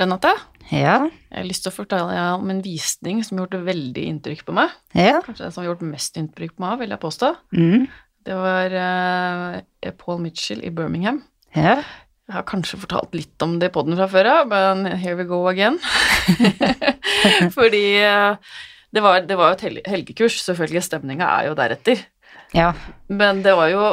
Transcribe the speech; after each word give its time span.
Renate. 0.00 0.32
Ja. 0.70 0.96
Jeg 1.30 1.36
har 1.36 1.46
lyst 1.48 1.64
til 1.64 1.72
å 1.72 1.76
fortelle 1.76 2.12
deg 2.14 2.40
om 2.40 2.50
en 2.52 2.60
visning 2.64 3.22
som 3.26 3.40
gjorde 3.40 3.62
veldig 3.66 4.04
inntrykk 4.12 4.44
på 4.46 4.54
meg. 4.56 4.72
Ja. 4.96 5.18
Kanskje 5.24 5.46
den 5.46 5.54
som 5.54 5.62
har 5.64 5.72
gjort 5.72 5.86
mest 5.88 6.20
inntrykk 6.20 6.54
på 6.56 6.64
meg, 6.64 6.78
vil 6.82 6.94
jeg 6.94 7.02
påstå. 7.02 7.32
Mm. 7.56 7.88
Det 8.28 8.36
var 8.36 8.76
uh, 8.76 9.92
Paul 9.98 10.20
Mitchell 10.22 10.62
i 10.66 10.70
Birmingham. 10.74 11.22
Ja. 11.56 11.80
Jeg 12.30 12.36
har 12.36 12.44
kanskje 12.46 12.78
fortalt 12.78 13.16
litt 13.18 13.42
om 13.42 13.56
det 13.58 13.72
på 13.74 13.82
den 13.86 13.96
fra 13.98 14.06
før 14.12 14.28
av, 14.30 14.50
men 14.52 14.84
here 15.02 15.16
we 15.18 15.24
go 15.26 15.40
again. 15.50 15.80
Fordi 17.56 17.84
uh, 18.06 18.36
det 18.94 19.02
var, 19.02 19.24
det 19.26 19.38
var 19.38 19.50
jo 19.50 19.58
et 19.58 19.64
hel- 19.66 19.82
helgekurs, 19.90 20.38
selvfølgelig. 20.46 20.84
Stemninga 20.86 21.26
er 21.40 21.50
jo 21.50 21.56
deretter. 21.58 22.04
Ja. 22.54 22.70
Men 23.10 23.42
det 23.42 23.56
var 23.58 23.72
jo 23.72 23.84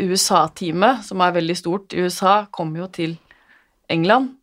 USA-teamet, 0.00 1.04
som 1.06 1.20
er 1.24 1.34
veldig 1.36 1.56
stort 1.58 1.94
i 1.94 2.04
USA, 2.04 2.44
kom 2.54 2.72
jo 2.78 2.86
til 2.92 3.16
England. 3.90 4.36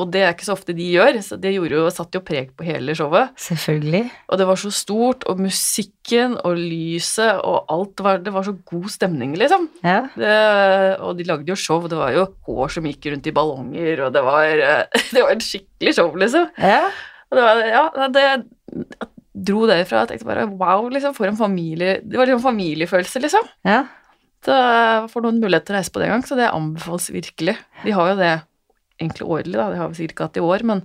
Og 0.00 0.08
det 0.08 0.22
er 0.24 0.30
ikke 0.32 0.46
så 0.46 0.54
ofte 0.54 0.72
de 0.72 0.86
gjør, 0.94 1.18
så 1.20 1.36
det 1.40 1.50
gjorde 1.52 1.76
jo, 1.76 1.84
satt 1.92 2.16
jo 2.16 2.22
preg 2.24 2.54
på 2.56 2.64
hele 2.64 2.94
showet. 2.96 3.34
Selvfølgelig. 3.44 4.06
Og 4.32 4.40
det 4.40 4.46
var 4.48 4.60
så 4.62 4.70
stort, 4.72 5.26
og 5.28 5.42
musikken 5.44 6.38
og 6.40 6.56
lyset 6.56 7.42
og 7.44 7.68
alt 7.72 8.00
var 8.00 8.22
Det 8.24 8.32
var 8.32 8.46
så 8.46 8.54
god 8.70 8.88
stemning, 8.94 9.34
liksom. 9.36 9.68
Ja. 9.84 10.00
Det, 10.16 10.36
og 11.04 11.18
de 11.18 11.26
lagde 11.28 11.52
jo 11.52 11.58
show, 11.58 11.84
det 11.92 11.98
var 11.98 12.14
jo 12.16 12.24
hår 12.48 12.72
som 12.72 12.88
gikk 12.88 13.10
rundt 13.12 13.28
i 13.28 13.34
ballonger, 13.36 14.06
og 14.06 14.14
det 14.16 14.22
var, 14.24 14.64
eh, 14.72 15.00
det 15.14 15.24
var 15.26 15.34
et 15.34 15.44
skikkelig 15.44 15.96
show, 15.98 16.08
liksom. 16.16 16.48
Ja. 16.56 16.86
Og 17.28 17.38
det 17.38 17.44
var, 17.44 17.60
ja, 17.68 18.08
det 18.12 18.26
dro 19.32 19.64
derfra 19.68 20.04
og 20.04 20.10
tenkte 20.10 20.28
bare 20.28 20.46
wow, 20.48 20.88
liksom, 20.92 21.14
for 21.16 21.24
en 21.24 21.38
familie 21.38 22.02
Det 22.04 22.18
var 22.20 22.28
liksom 22.28 22.44
familiefølelse, 22.44 23.22
liksom. 23.24 23.44
Ja. 23.68 23.82
Så 24.42 24.56
får 25.12 25.24
noen 25.26 25.38
mulighet 25.42 25.68
til 25.68 25.76
å 25.76 25.78
reise 25.78 25.92
på 25.92 26.00
det 26.00 26.08
en 26.08 26.16
gang, 26.16 26.24
så 26.26 26.38
det 26.38 26.48
anbefales 26.50 27.12
virkelig. 27.12 27.54
De 27.84 27.94
har 27.94 28.12
jo 28.12 28.18
det 28.18 28.32
egentlig 29.02 29.26
årlig, 29.28 29.54
da, 29.58 29.68
det 29.72 29.78
har 29.82 29.88
vi 29.92 29.98
sikkert 30.00 30.14
ikke 30.16 30.26
hatt 30.30 30.40
i 30.40 30.44
år, 30.46 30.64
men 30.72 30.82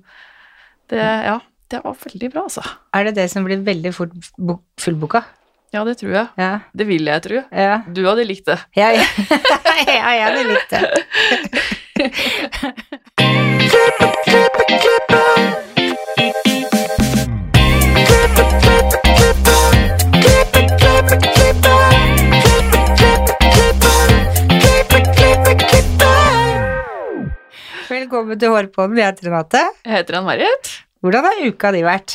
det, 0.91 0.99
ja, 1.01 1.37
det 1.71 1.81
var 1.83 1.97
veldig 2.03 2.29
bra, 2.33 2.41
altså. 2.47 2.63
Er 2.95 3.01
det 3.09 3.15
det 3.17 3.27
som 3.33 3.43
blir 3.47 3.59
veldig 3.67 3.91
fort 3.95 4.13
bo- 4.37 4.61
fullboka? 4.81 5.23
Ja, 5.75 5.81
det 5.83 5.97
tror 5.99 6.13
jeg. 6.15 6.27
Ja. 6.39 6.53
Det 6.79 6.85
vil 6.87 7.03
jeg 7.09 7.21
tro. 7.25 7.41
Ja. 7.51 7.81
Du 7.91 7.99
hadde 8.07 8.23
likt 8.23 8.45
det. 8.47 8.55
Ja. 8.79 8.87
ja, 8.95 9.03
jeg 10.15 10.23
hadde 10.23 10.43
likt 10.47 10.71
det. 10.71 10.83
Velkommen 28.07 28.39
til 28.39 28.53
Hårpodden. 28.53 28.95
Jeg 29.01 29.09
heter 29.11 29.25
Renate. 29.27 29.61
Jeg 29.83 29.91
heter 29.97 30.15
Ann-Marit. 30.15 30.67
Hvordan 31.03 31.25
har 31.27 31.39
uka 31.43 31.71
di 31.75 31.81
vært? 31.83 32.13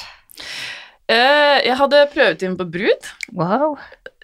Eh, 1.05 1.59
jeg 1.67 1.77
hadde 1.77 1.99
prøvetime 2.15 2.57
på 2.57 2.65
brud. 2.73 3.09
Wow. 3.37 3.75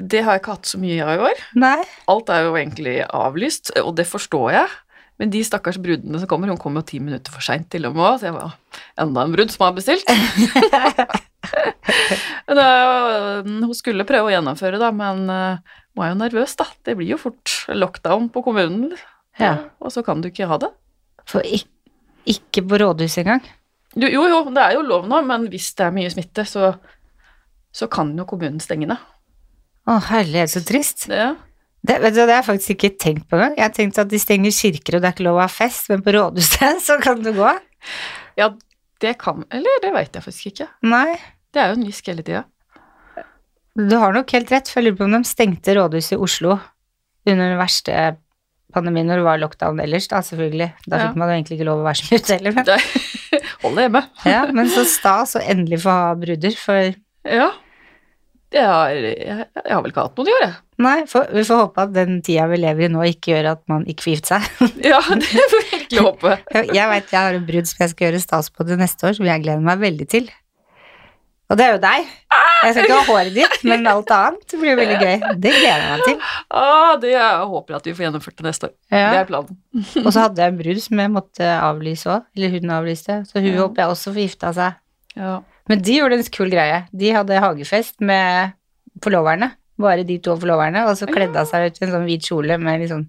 Det 0.01 0.23
har 0.25 0.39
jeg 0.39 0.41
ikke 0.41 0.55
hatt 0.55 0.71
så 0.71 0.81
mye 0.81 1.05
av 1.05 1.13
i 1.13 1.27
år. 1.29 1.43
Nei. 1.61 1.83
Alt 2.09 2.33
er 2.33 2.47
jo 2.47 2.57
egentlig 2.57 2.95
avlyst, 3.05 3.75
og 3.83 3.93
det 4.01 4.09
forstår 4.09 4.49
jeg. 4.57 4.73
Men 5.21 5.35
de 5.37 5.45
stakkars 5.45 5.77
brudene 5.85 6.23
som 6.23 6.33
kommer, 6.33 6.49
hun 6.49 6.63
kom 6.65 6.81
jo 6.81 6.87
ti 6.89 7.03
minutter 7.05 7.37
for 7.37 7.45
seint 7.45 7.69
til 7.69 7.85
og 7.85 8.01
med, 8.01 8.17
så 8.17 8.31
jeg 8.31 8.39
var 8.39 8.57
enda 9.05 9.29
en 9.29 9.37
brud 9.37 9.53
som 9.53 9.69
har 9.69 9.77
bestilt. 9.77 10.09
men, 12.49 12.65
øh, 12.65 13.45
hun 13.45 13.77
skulle 13.77 14.09
prøve 14.09 14.33
å 14.33 14.37
gjennomføre, 14.39 14.81
da, 14.81 14.89
men 15.05 15.27
øh, 15.29 15.79
hun 15.93 16.09
er 16.09 16.17
jo 16.17 16.21
nervøs, 16.25 16.57
da. 16.65 16.71
Det 16.89 16.97
blir 16.97 17.13
jo 17.13 17.21
fort 17.29 17.61
lockdown 17.77 18.33
på 18.33 18.49
kommunen, 18.49 18.95
Ja. 19.37 19.59
og 19.85 19.93
så 19.93 20.01
kan 20.07 20.25
du 20.25 20.33
ikke 20.33 20.49
ha 20.49 20.57
det. 20.65 20.73
For 21.29 21.45
ikke, 21.45 21.69
ikke 22.29 22.63
på 22.69 22.79
rådhuset 22.83 23.23
engang. 23.25 23.45
Jo, 23.99 24.09
jo, 24.13 24.25
jo, 24.31 24.39
det 24.55 24.63
er 24.63 24.77
jo 24.77 24.85
lov 24.87 25.07
nå, 25.11 25.21
men 25.27 25.47
hvis 25.53 25.71
det 25.79 25.87
er 25.87 25.95
mye 25.97 26.11
smitte, 26.13 26.45
så, 26.49 26.73
så 27.75 27.89
kan 27.93 28.13
jo 28.17 28.27
kommunen 28.29 28.61
stenge 28.63 28.89
ned. 28.91 29.01
Å, 29.89 29.97
herlighet, 30.11 30.53
så 30.53 30.63
trist. 30.69 31.07
Det, 31.09 31.31
Det, 31.89 31.97
vet 32.03 32.13
du, 32.15 32.21
det 32.21 32.29
har 32.35 32.43
jeg 32.43 32.49
faktisk 32.51 32.75
ikke 32.77 32.91
tenkt 33.01 33.29
på 33.31 33.39
engang. 33.39 33.55
Jeg 33.57 33.65
har 33.65 33.75
tenkt 33.77 34.01
at 34.03 34.11
de 34.11 34.19
stenger 34.21 34.53
kirker, 34.53 34.99
og 34.99 35.03
det 35.05 35.09
er 35.09 35.17
ikke 35.17 35.27
lov 35.29 35.39
å 35.41 35.45
ha 35.47 35.49
fest, 35.53 35.89
men 35.93 36.03
på 36.05 36.13
rådhuset 36.17 36.81
så 36.89 36.99
kan 37.03 37.23
det 37.25 37.33
gå. 37.37 37.53
ja, 38.41 38.51
det 39.01 39.13
kan 39.21 39.45
Eller 39.55 39.79
det 39.85 39.93
veit 39.95 40.15
jeg 40.19 40.25
faktisk 40.25 40.47
ikke. 40.53 40.67
Nei, 40.91 41.17
Det 41.55 41.63
er 41.63 41.71
jo 41.73 41.79
en 41.79 41.85
nysk 41.87 42.09
hele 42.11 42.23
tida. 42.27 42.45
du 43.79 43.95
har 43.97 44.13
nok 44.13 44.33
helt 44.35 44.51
rett, 44.53 44.69
for 44.69 44.81
jeg 44.83 44.89
lurer 44.91 44.99
på 44.99 45.07
om 45.07 45.15
de 45.17 45.29
stengte 45.29 45.75
rådhuset 45.79 46.17
i 46.17 46.21
Oslo 46.21 46.59
under 47.29 47.45
den 47.55 47.59
verste 47.61 47.95
pandemien 48.75 49.07
når 49.09 49.21
det 49.23 49.27
var 49.29 49.39
lockdown 49.43 49.81
ellers, 49.85 50.09
da 50.11 50.21
selvfølgelig. 50.25 50.73
Da 50.87 50.97
Ja. 50.99 51.07
fikk 51.09 51.17
man 51.21 51.31
jo 51.31 51.37
egentlig 51.39 51.57
ikke 51.59 51.69
lov 51.71 51.81
å 51.81 51.87
være 51.87 52.01
så 52.03 52.09
mye 52.11 52.21
ute 52.23 52.37
heller. 52.37 52.53
Men, 52.59 52.67
Hold 53.63 53.75
deg 53.79 53.87
hjemme. 53.89 54.03
ja, 54.35 54.43
men 54.55 54.69
så 54.71 54.85
stas 54.87 55.37
å 55.39 55.43
endelig 55.43 55.81
få 55.85 55.95
ha 55.97 56.13
bruder, 56.21 56.55
for 56.61 56.93
Ja. 57.29 57.49
Jeg 58.49 58.65
har, 58.65 58.95
jeg, 58.97 59.45
jeg 59.45 59.73
har 59.75 59.83
vel 59.85 59.91
ikke 59.93 60.05
hatt 60.07 60.17
noen 60.17 60.29
i 60.31 60.33
år, 60.39 60.45
jeg. 60.47 60.55
Nei, 60.81 60.95
for, 61.11 61.27
vi 61.37 61.43
får 61.45 61.59
håpe 61.67 61.83
at 61.85 61.91
den 61.93 62.23
tida 62.25 62.47
vi 62.49 62.57
lever 62.63 62.87
i 62.87 62.89
nå 62.89 63.03
ikke 63.11 63.35
gjør 63.35 63.49
at 63.51 63.61
man 63.69 63.83
ikke 63.91 64.07
får 64.07 64.13
gifte 64.15 64.31
seg. 64.39 64.47
Ja, 64.89 65.01
det 65.05 65.29
får 65.29 65.53
vi 65.59 65.67
virkelig 65.75 66.05
håpe. 66.07 66.37
Jeg 66.73 66.89
veit 66.95 67.13
jeg 67.13 67.19
har 67.21 67.37
en 67.37 67.45
brud 67.51 67.69
som 67.69 67.83
jeg 67.85 67.93
skal 67.93 68.07
gjøre 68.09 68.23
stas 68.25 68.49
på 68.55 68.65
det 68.65 68.79
neste 68.81 69.05
år, 69.11 69.19
som 69.19 69.29
jeg 69.29 69.43
gleder 69.45 69.61
meg 69.69 69.83
veldig 69.83 70.07
til. 70.15 70.31
Og 71.49 71.57
det 71.57 71.65
er 71.65 71.71
jo 71.73 71.81
deg. 71.81 72.09
Jeg 72.59 72.75
skal 72.75 72.85
ikke 72.85 72.97
ha 72.99 73.05
håret 73.09 73.33
ditt, 73.37 73.55
men 73.65 73.87
alt 73.89 74.11
annet 74.19 74.55
blir 74.61 74.73
jo 74.75 74.79
veldig 74.81 74.97
gøy. 75.01 75.15
Det 75.41 75.53
gleder 75.55 75.85
jeg 75.85 75.93
meg 75.95 76.03
til. 76.05 76.17
Ah, 76.61 76.97
det 77.01 77.13
jeg 77.15 77.47
håper 77.53 77.77
at 77.79 77.87
vi 77.89 77.95
får 77.97 78.05
gjennomført 78.05 78.37
det 78.43 78.47
neste 78.49 78.69
år. 78.69 78.75
Det 78.93 79.05
er 79.23 79.29
planen. 79.31 79.57
Og 80.05 80.11
så 80.13 80.25
hadde 80.27 80.43
jeg 80.45 80.53
en 80.53 80.59
brud 80.61 80.81
som 80.85 81.01
jeg 81.05 81.13
måtte 81.15 81.53
avlyse 81.55 82.11
òg, 82.13 82.27
eller 82.37 82.53
hun 82.59 82.75
avlyste, 82.81 83.17
så 83.31 83.41
hun 83.41 83.49
Ja. 83.55 83.63
håper 83.63 83.83
jeg 83.85 83.95
også 83.95 84.13
får 84.13 84.23
gifta 84.27 84.53
seg. 84.59 84.77
Ja. 85.17 85.33
Men 85.73 85.83
de 85.87 85.97
gjorde 86.01 86.19
en 86.19 86.29
kul 86.37 86.53
greie. 86.53 86.83
De 86.93 87.15
hadde 87.17 87.41
hagefest 87.47 87.97
med 88.05 88.53
forloverne, 89.05 89.53
bare 89.81 90.05
de 90.05 90.19
to 90.19 90.37
forloverne, 90.41 90.85
og 90.91 90.97
så 91.01 91.07
kledde 91.09 91.39
hun 91.39 91.49
seg 91.49 91.69
ut 91.71 91.81
i 91.81 91.85
en 91.87 91.93
sånn 91.97 92.07
hvit 92.11 92.29
kjole 92.29 92.59
med 92.61 92.81
litt 92.83 92.93
sånn 92.93 93.07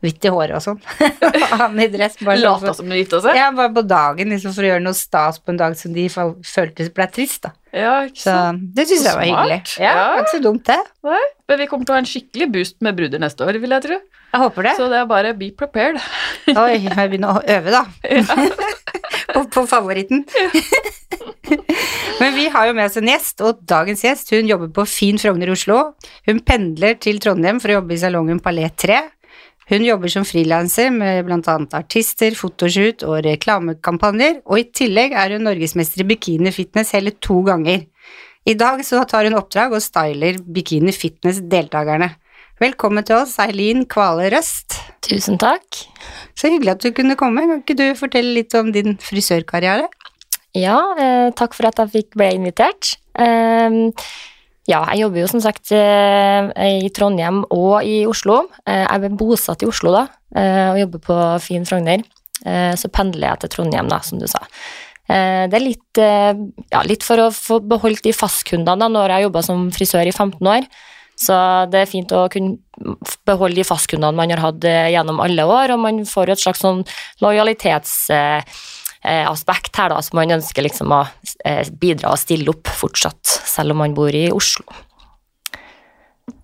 hvitt 0.00 0.24
i 0.24 0.30
håret 0.32 0.56
og 0.56 0.62
sånn. 0.64 0.78
Han 1.60 1.80
i 1.82 1.88
dress. 1.92 2.16
Bare 2.24 2.38
sånn 2.40 2.46
Lata 2.46 2.74
som 2.78 2.92
gifta 2.96 3.20
seg? 3.24 3.36
Ja, 3.36 3.50
bare 3.56 3.72
på 3.76 3.82
dagen, 3.86 4.32
liksom 4.32 4.54
for 4.56 4.64
å 4.64 4.70
gjøre 4.72 4.84
noe 4.84 4.96
stas 4.96 5.40
på 5.42 5.52
en 5.52 5.60
dag 5.60 5.76
som 5.76 5.92
de 5.96 6.06
følte 6.10 6.86
ble 6.96 7.06
trist, 7.12 7.42
da. 7.44 7.52
Ja, 7.76 7.92
ikke 8.08 8.22
Så 8.24 8.36
det 8.74 8.86
syns 8.90 9.04
jeg 9.06 9.14
var 9.18 9.28
hyggelig. 9.28 9.58
Ja, 9.78 9.90
Ja. 9.90 10.06
var 10.16 10.24
ikke 10.24 10.36
så 10.38 10.42
dumt, 10.42 10.64
det. 10.66 10.78
Nei, 11.06 11.20
men 11.50 11.60
vi 11.60 11.68
kommer 11.70 11.86
til 11.86 11.94
å 11.94 11.98
ha 11.98 12.02
en 12.02 12.08
skikkelig 12.10 12.48
boost 12.56 12.78
med 12.82 12.96
bruder 12.98 13.22
neste 13.22 13.46
år, 13.46 13.60
vil 13.62 13.76
jeg 13.76 13.84
tro. 13.86 14.00
Jeg 14.30 14.40
håper 14.44 14.66
det. 14.68 14.72
Så 14.78 14.88
det 14.90 14.98
er 15.02 15.06
bare 15.10 15.34
be 15.38 15.50
prepared. 15.54 16.00
Oi, 16.54 16.78
jeg 16.86 17.10
begynner 17.12 17.38
å 17.38 17.44
øve, 17.44 17.70
da. 17.76 17.84
på, 19.34 19.44
på 19.54 19.66
favoritten. 19.70 20.24
Men 22.20 22.34
vi 22.36 22.48
har 22.52 22.68
jo 22.68 22.74
med 22.76 22.86
oss 22.90 22.98
en 23.00 23.08
gjest, 23.10 23.40
og 23.46 23.62
dagens 23.68 24.02
gjest 24.04 24.30
hun 24.34 24.48
jobber 24.50 24.70
på 24.76 24.84
Fin 24.88 25.18
Frogner 25.20 25.50
i 25.50 25.54
Oslo. 25.54 25.78
Hun 26.28 26.40
pendler 26.46 26.98
til 27.00 27.18
Trondheim 27.22 27.60
for 27.62 27.72
å 27.72 27.78
jobbe 27.80 27.96
i 27.96 28.00
salongen 28.02 28.42
Palet 28.44 28.76
3. 28.80 29.00
Hun 29.70 29.84
jobber 29.86 30.10
som 30.10 30.24
frilanser 30.26 30.88
med 30.90 31.28
bl.a. 31.28 31.52
artister, 31.78 32.34
fotoshoot 32.34 33.04
og 33.06 33.20
reklamekampanjer, 33.22 34.40
og 34.42 34.58
i 34.58 34.64
tillegg 34.74 35.14
er 35.14 35.36
hun 35.36 35.44
norgesmester 35.46 36.02
i 36.02 36.08
bikinifitness 36.10 36.90
hele 36.96 37.12
to 37.22 37.36
ganger. 37.46 37.84
I 38.50 38.56
dag 38.58 38.82
så 38.82 39.04
tar 39.06 39.28
hun 39.28 39.36
oppdrag 39.38 39.76
og 39.76 39.84
styler 39.84 40.40
Bikini 40.42 40.90
Fitness-deltakerne. 40.96 42.08
Velkommen 42.60 43.06
til 43.06 43.20
oss, 43.20 43.36
Eileen 43.38 43.84
Kvale 43.86 44.26
Røst. 44.34 44.80
Tusen 45.06 45.38
takk. 45.38 45.84
Så 46.34 46.50
hyggelig 46.50 46.74
at 46.74 46.82
du 46.82 46.90
kunne 46.96 47.14
komme. 47.20 47.46
Kan 47.46 47.62
ikke 47.62 47.78
du 47.78 47.86
fortelle 48.00 48.34
litt 48.40 48.56
om 48.58 48.72
din 48.74 48.98
frisørkarriere? 49.00 49.86
Ja, 50.58 50.80
eh, 50.98 51.30
takk 51.38 51.54
for 51.54 51.70
at 51.70 51.78
jeg 51.94 52.10
ble 52.16 52.32
invitert. 52.40 52.96
Eh, 53.14 53.78
ja, 54.68 54.82
jeg 54.92 55.00
jobber 55.04 55.22
jo 55.22 55.30
som 55.30 55.40
sagt 55.42 55.72
eh, 55.72 56.50
i 56.84 56.90
Trondheim 56.94 57.42
og 57.54 57.80
i 57.86 58.02
Oslo. 58.08 58.42
Eh, 58.66 58.84
jeg 58.84 59.06
er 59.08 59.16
bosatt 59.16 59.64
i 59.64 59.68
Oslo 59.70 59.94
da, 59.94 60.04
eh, 60.36 60.66
og 60.74 60.80
jobber 60.82 61.04
på 61.06 61.18
Fin 61.46 61.66
Frogner. 61.68 62.04
Så 62.40 62.88
pendler 62.88 63.26
jeg 63.26 63.40
til 63.42 63.50
Trondheim, 63.52 63.88
da, 63.92 63.98
som 64.00 64.16
du 64.16 64.24
sa. 64.24 64.38
Det 65.04 65.58
er 65.58 65.60
litt, 65.60 65.98
ja, 66.00 66.80
litt 66.88 67.02
for 67.04 67.20
å 67.20 67.26
få 67.36 67.58
beholdt 67.68 68.06
de 68.06 68.14
fastkundene 68.16 68.80
da, 68.80 68.88
når 68.88 69.04
jeg 69.04 69.12
har 69.18 69.24
jobba 69.26 69.42
som 69.44 69.66
frisør 69.76 70.08
i 70.08 70.14
15 70.14 70.48
år. 70.48 70.64
Så 71.20 71.36
det 71.68 71.82
er 71.82 71.90
fint 71.90 72.14
å 72.16 72.22
kunne 72.32 72.96
beholde 73.28 73.60
de 73.60 73.66
fastkundene 73.68 74.16
man 74.16 74.32
har 74.32 74.40
hatt 74.46 74.64
gjennom 74.64 75.20
alle 75.20 75.44
år, 75.44 75.74
og 75.74 75.84
man 75.84 76.00
får 76.08 76.32
jo 76.32 76.38
et 76.38 76.44
slags 76.46 76.64
sånn 76.64 76.80
lojalitets... 77.20 77.98
Eh, 79.00 79.24
aspekt 79.24 79.76
her, 79.80 79.88
da, 79.88 80.00
så 80.04 80.12
man 80.18 80.34
ønsker 80.36 80.66
liksom 80.66 80.92
å 80.92 81.04
eh, 81.48 81.64
bidra 81.80 82.12
og 82.12 82.20
stille 82.20 82.52
opp 82.52 82.68
fortsatt, 82.68 83.22
selv 83.48 83.72
om 83.72 83.80
man 83.80 83.94
bor 83.96 84.12
i 84.12 84.26
Oslo. 84.28 84.66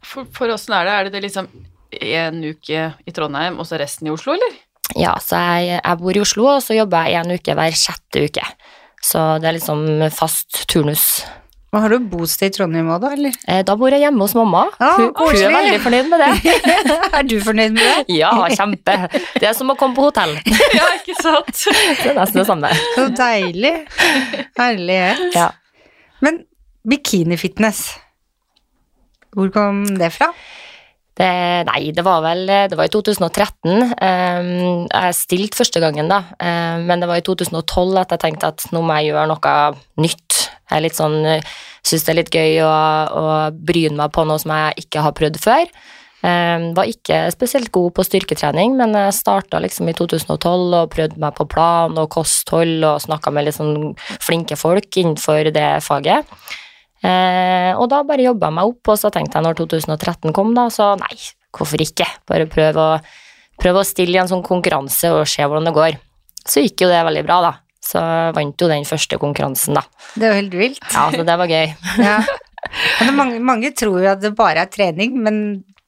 For, 0.01 0.25
for 0.33 0.55
åssen 0.55 0.73
er 0.73 0.89
det? 0.89 0.95
Er 0.95 1.05
det 1.05 1.13
det 1.19 1.25
liksom 1.27 1.51
en 1.97 2.41
uke 2.47 2.87
i 2.97 3.15
Trondheim 3.15 3.61
og 3.61 3.69
så 3.69 3.77
resten 3.81 4.09
i 4.09 4.15
Oslo, 4.15 4.39
eller? 4.39 4.57
Ja, 4.97 5.13
så 5.21 5.37
jeg, 5.37 5.83
jeg 5.83 6.01
bor 6.01 6.17
i 6.17 6.23
Oslo, 6.25 6.49
og 6.55 6.65
så 6.65 6.79
jobber 6.79 7.11
jeg 7.11 7.21
en 7.21 7.37
uke 7.37 7.59
hver 7.59 7.77
sjette 7.77 8.25
uke. 8.25 8.49
Så 9.05 9.21
det 9.43 9.51
er 9.51 9.59
liksom 9.59 9.85
fast 10.15 10.65
turnus. 10.73 11.27
Og 11.77 11.83
har 11.85 11.93
du 11.93 12.07
bosted 12.09 12.49
i 12.49 12.55
Trondheim 12.57 12.87
òg, 12.89 13.03
da, 13.03 13.11
eller? 13.13 13.35
Eh, 13.53 13.61
Da 13.69 13.75
bor 13.77 13.93
jeg 13.93 14.01
hjemme 14.01 14.25
hos 14.25 14.33
mamma. 14.39 14.63
Ah, 14.81 14.97
hun, 14.97 15.11
hun 15.19 15.37
er 15.37 15.53
veldig 15.53 15.81
fornøyd 15.85 16.09
med 16.09 16.23
det. 16.25 16.55
er 17.19 17.27
du 17.29 17.35
fornøyd 17.45 17.75
med 17.77 17.85
det? 17.85 18.17
Ja, 18.17 18.31
kjempe. 18.49 18.95
Det 19.37 19.51
er 19.51 19.53
som 19.59 19.73
å 19.75 19.77
komme 19.77 19.97
på 19.99 20.07
hotell. 20.09 20.33
Ja, 20.79 20.89
ikke 20.97 21.17
sant? 21.21 21.53
Det 22.01 22.11
er 22.15 22.17
nesten 22.17 22.41
det 22.41 22.47
samme. 22.49 22.73
Så 22.97 23.07
deilig. 23.19 23.75
Herlighet. 24.57 25.27
Ja. 25.37 25.51
Men 26.25 26.45
bikinifitness, 26.89 27.85
hvor 29.37 29.53
kom 29.53 29.85
det 30.01 30.15
fra? 30.17 30.31
Det, 31.17 31.29
nei, 31.65 31.93
det 31.97 32.03
var 32.05 32.21
vel 32.21 32.43
Det 32.69 32.77
var 32.77 32.89
i 32.89 32.93
2013. 32.93 33.71
Um, 33.73 34.49
jeg 34.85 35.15
stilte 35.17 35.57
første 35.63 35.81
gangen, 35.81 36.11
da. 36.13 36.19
Um, 36.37 36.85
men 36.91 37.01
det 37.01 37.09
var 37.09 37.21
i 37.21 37.25
2012 37.25 38.01
at 38.03 38.13
jeg 38.13 38.23
tenkte 38.27 38.51
at 38.53 38.67
nå 38.77 38.83
må 38.85 38.99
jeg 38.99 39.13
gjøre 39.15 39.29
noe 39.31 39.55
nytt. 40.05 40.26
Jeg 40.67 40.79
er 40.79 40.85
litt 40.89 40.99
sånn 40.99 41.21
Syns 41.87 42.03
det 42.03 42.11
er 42.11 42.17
litt 42.19 42.35
gøy 42.35 42.57
å, 42.67 42.71
å 43.15 43.25
bryne 43.55 43.95
meg 43.95 44.11
på 44.11 44.25
noe 44.27 44.41
som 44.43 44.51
jeg 44.51 44.87
ikke 44.87 45.05
har 45.05 45.13
prøvd 45.15 45.37
før. 45.39 45.69
Um, 46.27 46.73
var 46.75 46.89
ikke 46.91 47.21
spesielt 47.31 47.71
god 47.71 47.93
på 47.95 48.03
styrketrening, 48.09 48.73
men 48.75 48.97
jeg 48.99 49.15
starta 49.15 49.61
liksom 49.63 49.87
i 49.87 49.95
2012 49.95 50.75
og 50.81 50.91
prøvde 50.91 51.21
meg 51.23 51.37
på 51.37 51.47
plan 51.53 51.95
og 51.95 52.09
kosthold 52.11 52.83
og 52.89 53.05
snakka 53.05 53.31
med 53.31 53.47
litt 53.47 53.59
sånn 53.61 53.93
flinke 54.25 54.59
folk 54.59 54.99
innenfor 54.99 55.53
det 55.55 55.69
faget. 55.87 56.27
Eh, 57.05 57.73
og 57.77 57.87
da 57.93 58.01
bare 58.09 58.25
jobba 58.25 58.49
jeg 58.49 58.57
meg 58.57 58.73
opp, 58.73 58.91
og 58.91 58.99
så 58.99 59.13
tenkte 59.15 59.39
jeg 59.39 59.47
når 59.47 59.59
2013 59.61 60.35
kom, 60.35 60.55
da, 60.57 60.67
så 60.73 60.95
nei, 60.99 61.13
hvorfor 61.55 61.85
ikke? 61.85 62.09
Bare 62.27 62.49
prøve 62.51 62.83
å, 62.83 62.97
prøv 63.61 63.79
å 63.79 63.87
stille 63.87 64.17
i 64.17 64.23
en 64.23 64.31
sånn 64.31 64.45
konkurranse 64.47 65.13
og 65.15 65.29
se 65.31 65.45
hvordan 65.45 65.69
det 65.69 65.77
går. 65.77 66.01
Så 66.47 66.65
gikk 66.65 66.87
jo 66.87 66.91
det 66.91 67.05
veldig 67.07 67.25
bra, 67.29 67.39
da. 67.45 67.53
Så 67.87 68.03
vant 68.35 68.59
jo 68.63 68.69
den 68.71 68.87
første 68.89 69.19
konkurransen, 69.23 69.79
da. 69.79 69.85
Det 70.17 70.27
var 70.27 70.41
helt 70.41 70.59
vilt. 70.59 70.83
Ja, 70.91 71.07
så 71.15 71.23
det 71.27 71.39
var 71.39 71.53
gøy. 71.53 71.73
Ja. 72.09 72.19
Mange, 73.15 73.39
mange 73.39 73.71
tror 73.79 74.01
jo 74.03 74.09
at 74.11 74.19
det 74.25 74.33
bare 74.35 74.65
er 74.65 74.71
trening, 74.73 75.13
men 75.23 75.37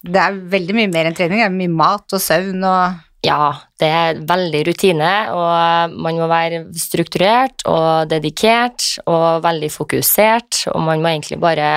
det 0.07 0.21
er 0.23 0.37
veldig 0.53 0.77
mye 0.77 0.91
mer 0.93 1.09
enn 1.09 1.17
trening. 1.19 1.41
Det 1.43 1.49
er 1.49 1.57
mye 1.57 1.73
mat 1.75 2.15
og 2.15 2.23
søvn 2.23 2.63
og 2.63 3.05
Ja, 3.27 3.49
det 3.83 3.89
er 3.91 4.21
veldig 4.23 4.61
rutine, 4.69 5.11
og 5.35 5.97
man 5.99 6.21
må 6.23 6.29
være 6.31 6.61
strukturert 6.79 7.65
og 7.67 8.07
dedikert 8.13 8.85
og 9.11 9.43
veldig 9.43 9.73
fokusert, 9.75 10.69
og 10.71 10.85
man 10.87 11.03
må 11.03 11.11
egentlig 11.11 11.41
bare 11.43 11.73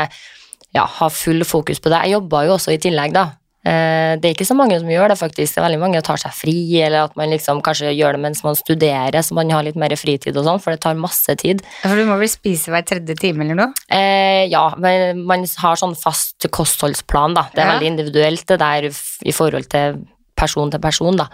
ja, 0.72 0.86
ha 0.86 1.10
full 1.10 1.42
fokus 1.50 1.82
på 1.82 1.90
det. 1.90 2.04
Jeg 2.06 2.20
jobba 2.20 2.46
jo 2.46 2.54
også 2.60 2.76
i 2.76 2.80
tillegg, 2.86 3.18
da. 3.18 3.26
Eh, 3.64 4.18
Det 4.18 4.26
er 4.26 4.34
ikke 4.34 4.48
så 4.50 4.56
mange 4.58 4.78
som 4.80 4.90
gjør 4.90 5.10
det, 5.14 5.18
faktisk. 5.20 5.54
Det 5.54 5.62
er 5.62 5.68
veldig 5.68 5.80
mange 5.80 6.00
som 6.02 6.08
tar 6.10 6.18
seg 6.24 6.34
fri, 6.34 6.56
eller 6.82 7.04
at 7.06 7.16
man 7.16 7.30
liksom 7.30 7.62
kanskje 7.62 7.92
gjør 7.96 8.18
det 8.18 8.22
mens 8.24 8.44
man 8.44 8.56
studerer, 8.58 9.22
så 9.22 9.34
man 9.38 9.50
har 9.54 9.64
litt 9.64 9.76
mer 9.80 9.94
fritid 9.96 10.36
og 10.38 10.46
sånn, 10.48 10.60
for 10.64 10.72
det 10.74 10.82
tar 10.82 10.96
masse 10.98 11.36
tid. 11.38 11.62
For 11.84 11.96
du 11.96 12.06
må 12.10 12.18
vel 12.20 12.28
spise 12.32 12.74
hver 12.74 12.84
tredje 12.90 13.16
time 13.22 13.46
eller 13.46 13.56
noe? 13.56 13.74
Eh, 13.90 14.48
ja, 14.52 14.74
men 14.82 15.22
man 15.30 15.46
har 15.62 15.76
sånn 15.80 15.96
fast 15.96 16.48
kostholdsplan, 16.50 17.36
da. 17.38 17.48
Det 17.54 17.62
er 17.64 17.68
Ja. 17.68 17.74
veldig 17.78 17.92
individuelt 17.94 18.46
det 18.48 18.60
der 18.60 18.90
i 18.90 19.32
forhold 19.32 19.70
til 19.70 20.02
person 20.36 20.72
til 20.72 20.80
person, 20.82 21.16
da. 21.18 21.28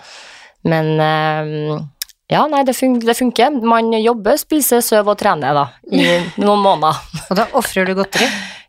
Men 0.68 1.00
eh, 1.00 1.80
ja, 2.30 2.46
nei, 2.52 2.64
det, 2.68 2.76
fun 2.76 3.00
det 3.00 3.16
funker. 3.16 3.56
Man 3.64 3.94
jobber, 4.04 4.36
spiser, 4.38 4.82
sover 4.84 5.14
og 5.16 5.18
trener, 5.18 5.54
da, 5.56 5.70
i 5.90 6.04
noen 6.44 6.60
måneder. 6.60 7.00
Og 7.30 7.38
da 7.40 7.46
ofrer 7.56 7.86
du 7.88 7.96
godteri. 7.96 8.28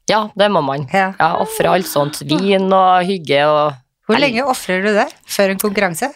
Ja, 0.08 0.22
det 0.38 0.48
må 0.50 0.62
man. 0.64 0.86
Ja. 0.92 1.10
Ja, 1.18 1.34
Ofre 1.42 1.74
alt 1.74 1.88
sånt. 1.88 2.22
Vin 2.28 2.70
og 2.72 3.04
hygge 3.08 3.42
og 3.48 3.74
Hvor 4.08 4.18
lenge 4.22 4.46
ofrer 4.48 4.80
du 4.86 4.92
det 4.96 5.08
før 5.28 5.52
en 5.52 5.60
konkurranse? 5.60 6.08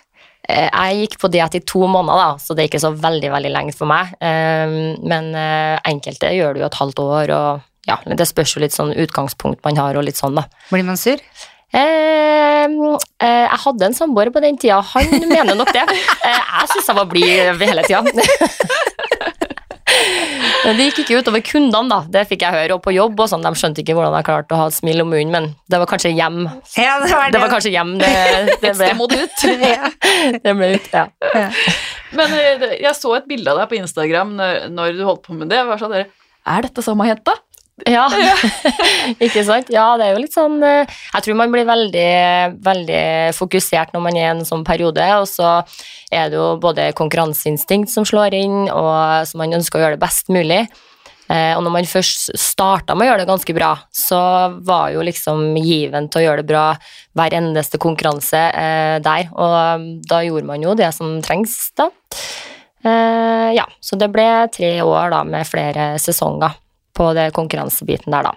Eh, 0.49 0.69
Jeg 0.73 1.03
gikk 1.05 1.19
på 1.23 1.29
diett 1.31 1.55
i 1.55 1.61
to 1.61 1.85
måneder, 1.87 2.19
da, 2.19 2.31
så 2.41 2.56
det 2.56 2.65
er 2.65 2.71
ikke 2.73 2.81
så 2.83 2.91
veldig 2.97 3.31
veldig 3.35 3.53
lenge 3.53 3.75
for 3.77 3.87
meg. 3.91 4.15
Eh, 4.21 4.97
Men 5.05 5.29
eh, 5.37 5.77
enkelte 5.93 6.33
gjør 6.35 6.55
det 6.56 6.65
jo 6.65 6.71
et 6.71 6.81
halvt 6.81 7.05
år, 7.05 7.35
og 7.37 7.61
ja, 7.91 7.99
det 8.06 8.27
spørs 8.31 8.56
jo 8.56 8.62
litt 8.65 8.75
sånn 8.75 8.94
utgangspunkt 8.94 9.61
man 9.67 9.77
har, 9.77 9.97
og 9.99 10.05
litt 10.09 10.17
sånn, 10.19 10.35
da. 10.41 10.47
Blir 10.71 10.85
man 10.89 10.97
sur? 10.97 11.21
Eh, 11.73 12.67
eh, 12.69 13.44
jeg 13.49 13.61
hadde 13.65 13.87
en 13.89 13.94
samboer 13.97 14.29
på 14.35 14.43
den 14.44 14.59
tida, 14.61 14.81
han 14.93 15.09
mener 15.29 15.55
nok 15.59 15.73
det. 15.73 15.85
Eh, 16.23 16.39
jeg 16.62 16.69
syns 16.71 16.87
jeg 16.89 16.97
var 16.97 17.06
blid 17.11 17.62
hele 17.67 17.83
tida. 17.83 18.03
Men 20.63 20.79
det 20.79 20.85
gikk 20.89 21.01
ikke 21.03 21.19
utover 21.23 21.43
kundene, 21.43 21.89
da. 21.91 21.99
Det 22.15 22.23
fikk 22.31 22.45
jeg 22.47 22.55
høre. 22.55 22.77
Og 22.77 22.85
på 22.85 22.95
jobb 22.95 23.19
og 23.19 23.31
sånn, 23.31 23.43
de 23.43 23.51
skjønte 23.59 23.83
ikke 23.83 23.97
hvordan 23.99 24.15
jeg 24.21 24.29
klarte 24.29 24.55
å 24.55 24.61
ha 24.61 24.69
et 24.71 24.77
smil 24.77 25.03
om 25.03 25.11
munnen, 25.11 25.33
men 25.35 25.49
det 25.73 25.81
var 25.83 25.91
kanskje 25.91 26.13
hjem. 26.15 26.45
Ja, 26.79 26.99
det 27.03 27.11
var 27.11 27.25
det. 27.27 27.35
Det 27.35 27.43
var 27.43 27.53
kanskje 27.53 27.73
hjem 27.75 27.95
det, 27.99 28.13
det 28.63 28.73
ble. 28.79 28.91
må 28.99 29.09
du 29.11 29.19
ut. 29.19 29.47
Det 30.43 30.53
ble 30.55 30.69
ut, 30.77 30.87
ja. 30.95 31.07
Men 32.15 32.35
eh, 32.37 32.67
jeg 32.83 32.93
så 32.95 33.15
et 33.17 33.27
bilde 33.29 33.51
av 33.51 33.59
deg 33.59 33.71
på 33.73 33.79
Instagram 33.81 34.37
når, 34.39 34.59
når 34.75 34.99
du 34.99 35.03
holdt 35.07 35.25
på 35.27 35.35
med 35.35 35.51
det. 35.51 35.63
hva 35.65 35.75
Var 35.75 35.83
sånn, 35.83 35.97
er 36.53 36.67
dette 36.67 36.85
samme 36.85 37.07
jenta? 37.09 37.35
Ja, 37.96 38.05
ikke 39.19 39.43
sant? 39.46 39.70
Ja, 39.75 39.96
det 39.99 40.06
er 40.06 40.12
jo 40.14 40.20
litt 40.23 40.37
sånn 40.37 40.61
eh, 40.62 40.87
Jeg 41.14 41.25
tror 41.25 41.38
man 41.40 41.50
blir 41.50 41.67
veldig, 41.67 42.12
veldig 42.62 43.02
fokusert 43.34 43.90
når 43.94 44.05
man 44.05 44.19
er 44.20 44.29
i 44.29 44.31
en 44.37 44.46
sånn 44.46 44.62
periode, 44.67 45.02
og 45.19 45.26
så 45.26 45.56
er 46.12 46.31
det 46.31 46.38
jo 46.38 46.52
både 46.62 46.93
konkurranseinstinkt 46.99 47.90
som 47.90 48.06
slår 48.06 48.37
inn, 48.38 48.56
og 48.70 49.26
så 49.26 49.40
man 49.40 49.58
ønsker 49.58 49.81
å 49.81 49.84
gjøre 49.87 49.99
det 49.99 50.05
best 50.05 50.31
mulig. 50.31 50.61
Eh, 51.32 51.56
Og 51.56 51.62
når 51.64 51.75
man 51.79 51.88
først 51.88 52.31
starta 52.38 52.94
med 52.94 53.06
å 53.06 53.11
gjøre 53.11 53.25
det 53.25 53.31
ganske 53.32 53.56
bra, 53.56 53.73
så 53.90 54.23
var 54.62 54.93
jo 54.94 55.02
liksom 55.06 55.56
given 55.58 56.06
til 56.12 56.23
å 56.23 56.25
gjøre 56.29 56.43
det 56.44 56.50
bra 56.52 56.64
hver 57.19 57.38
eneste 57.40 57.81
konkurranse 57.82 58.46
eh, 58.52 58.96
der, 59.02 59.31
og 59.34 59.90
da 60.06 60.23
gjorde 60.23 60.46
man 60.55 60.62
jo 60.62 60.76
det 60.79 60.93
som 60.94 61.17
trengs, 61.25 61.58
da. 61.79 61.90
Eh, 62.82 63.50
ja, 63.58 63.67
så 63.82 63.99
det 63.99 64.11
ble 64.14 64.29
tre 64.55 64.76
år 64.82 65.12
da 65.14 65.23
med 65.26 65.46
flere 65.46 65.94
sesonger 66.02 66.62
på 66.97 67.11
det 67.17 67.31
konkurransebiten 67.37 68.12
der, 68.15 68.31
da. 68.31 68.35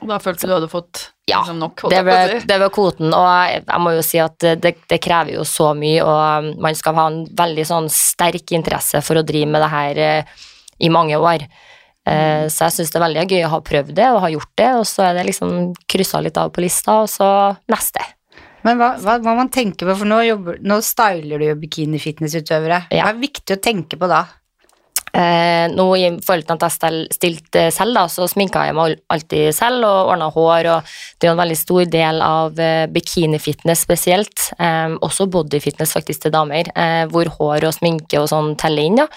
Og 0.00 0.08
da 0.08 0.16
følte 0.22 0.46
du 0.46 0.48
du 0.48 0.54
hadde 0.56 0.68
fått 0.72 1.00
Ja, 1.28 1.42
liksom, 1.42 1.58
nok? 1.60 1.82
Det 1.92 1.98
ble, 2.06 2.38
det 2.48 2.56
var 2.62 2.70
kvoten, 2.72 3.10
og 3.12 3.26
jeg, 3.28 3.64
jeg 3.66 3.82
må 3.84 3.90
jo 3.92 4.04
si 4.06 4.20
at 4.22 4.46
det, 4.64 4.72
det 4.88 4.98
krever 5.04 5.34
jo 5.36 5.44
så 5.44 5.74
mye, 5.76 6.00
og 6.00 6.54
man 6.64 6.78
skal 6.78 6.96
ha 6.96 7.08
en 7.10 7.18
veldig 7.36 7.66
sånn 7.68 7.90
sterk 7.92 8.54
interesse 8.56 9.02
for 9.04 9.20
å 9.20 9.26
drive 9.26 9.50
med 9.52 9.60
det 9.60 9.68
her 9.74 10.00
eh, 10.06 10.38
i 10.80 10.88
mange 10.88 11.18
år. 11.20 11.44
Eh, 12.08 12.46
Så 12.48 12.64
jeg 12.64 12.78
syns 12.78 12.94
det 12.94 12.96
er 12.96 13.04
veldig 13.04 13.26
gøy 13.28 13.44
å 13.44 13.52
ha 13.52 13.60
prøvd 13.60 13.92
det 14.00 14.08
og 14.14 14.22
ha 14.24 14.32
gjort 14.32 14.54
det, 14.56 14.70
og 14.80 14.86
så 14.88 15.04
er 15.10 15.20
det 15.20 15.26
liksom 15.28 15.74
kryssa 15.84 16.22
litt 16.24 16.40
av 16.40 16.48
på 16.56 16.64
lista, 16.64 17.02
og 17.04 17.12
så 17.12 17.28
neste. 17.68 18.00
Men 18.64 18.80
hva, 18.80 18.94
hva 19.00 19.18
må 19.24 19.36
man 19.38 19.52
tenke 19.52 19.84
på, 19.84 19.94
for 19.96 20.08
nå, 20.08 20.18
jobber, 20.24 20.58
nå 20.64 20.80
styler 20.84 21.40
du 21.40 21.46
jo 21.46 21.60
bikini-fitnessutøvere. 21.60 22.86
Ja. 22.92 23.04
Hva 23.06 23.14
er 23.14 23.20
viktig 23.20 23.56
å 23.56 23.60
tenke 23.60 24.00
på 24.00 24.08
da? 24.10 24.24
Eh, 25.12 25.66
nå 25.74 25.84
I 25.98 26.10
forhold 26.22 26.46
til 26.46 26.54
at 26.54 26.64
jeg 26.66 26.74
stel- 26.76 27.08
stilte 27.10 27.64
selv, 27.74 27.96
da, 27.98 28.04
så 28.06 28.28
sminka 28.30 28.62
jeg 28.68 28.76
meg 28.78 29.00
alltid 29.10 29.54
selv 29.56 29.82
og 29.88 30.12
ordna 30.12 30.28
hår. 30.30 30.68
og 30.70 30.82
Det 31.18 31.26
er 31.26 31.32
jo 31.32 31.34
en 31.36 31.42
veldig 31.42 31.58
stor 31.58 31.84
del 31.90 32.22
av 32.22 32.60
eh, 32.60 32.86
bikinifitness 32.86 33.82
spesielt. 33.82 34.52
Eh, 34.58 34.94
også 35.02 35.26
bodyfitness 35.30 35.96
faktisk 35.98 36.22
til 36.22 36.34
damer, 36.36 36.70
eh, 36.76 37.04
hvor 37.10 37.26
hår 37.38 37.66
og 37.66 37.74
sminke 37.74 38.20
og 38.22 38.28
sånn 38.30 38.54
teller 38.56 38.86
inn. 38.86 39.02
Ja. 39.02 39.08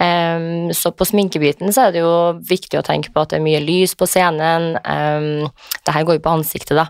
Eh, 0.00 0.72
så 0.74 0.90
på 0.96 1.06
sminkebiten 1.06 1.70
så 1.72 1.86
er 1.88 1.92
det 1.92 2.02
jo 2.02 2.14
viktig 2.40 2.80
å 2.80 2.86
tenke 2.86 3.12
på 3.14 3.22
at 3.22 3.30
det 3.30 3.38
er 3.38 3.46
mye 3.46 3.62
lys 3.62 3.94
på 3.94 4.08
scenen. 4.10 4.76
Eh, 4.82 5.48
det 5.86 5.94
her 5.94 6.04
går 6.08 6.18
jo 6.18 6.26
på 6.26 6.36
ansiktet, 6.40 6.74
da. 6.74 6.88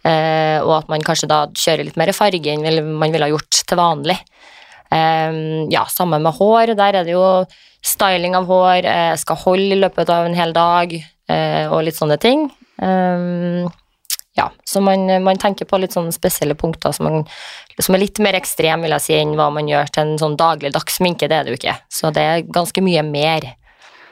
Eh, 0.00 0.62
og 0.62 0.78
at 0.78 0.88
man 0.88 1.02
kanskje 1.04 1.28
da 1.28 1.42
kjører 1.52 1.84
litt 1.84 1.98
mer 2.00 2.12
farge 2.16 2.54
enn 2.54 2.62
man 2.96 3.12
ville 3.12 3.26
ha 3.26 3.34
gjort 3.34 3.64
til 3.66 3.76
vanlig. 3.76 4.16
Ja, 4.90 5.84
sammen 5.86 6.24
med 6.24 6.34
hår. 6.34 6.74
Der 6.78 6.96
er 6.98 7.06
det 7.06 7.14
jo 7.14 7.44
styling 7.86 8.34
av 8.36 8.48
hår, 8.50 8.84
eh, 8.84 9.14
skal 9.16 9.38
holde 9.44 9.76
i 9.76 9.78
løpet 9.78 10.10
av 10.10 10.26
en 10.26 10.34
hel 10.34 10.52
dag, 10.52 10.92
eh, 11.30 11.66
og 11.70 11.84
litt 11.86 11.96
sånne 11.96 12.18
ting. 12.20 12.48
Ja, 14.40 14.46
så 14.64 14.80
man, 14.80 15.04
man 15.22 15.38
tenker 15.38 15.66
på 15.68 15.78
litt 15.82 15.92
sånne 15.92 16.14
spesielle 16.14 16.54
punkter 16.54 16.94
som, 16.96 17.08
man, 17.08 17.24
som 17.78 17.96
er 17.96 18.04
litt 18.04 18.20
mer 18.22 18.38
ekstrem, 18.38 18.84
vil 18.86 18.94
jeg 18.96 19.04
si, 19.04 19.16
enn 19.18 19.34
hva 19.36 19.50
man 19.52 19.68
gjør 19.68 19.90
til 19.92 20.04
en 20.04 20.20
sånn 20.22 20.36
dagligdags 20.40 20.96
sminke. 21.00 21.28
Det 21.28 21.36
er 21.36 21.44
det 21.44 21.54
jo 21.54 21.58
ikke. 21.60 21.76
Så 21.92 22.12
det 22.14 22.24
er 22.24 22.46
ganske 22.48 22.84
mye 22.84 23.02
mer. 23.04 23.50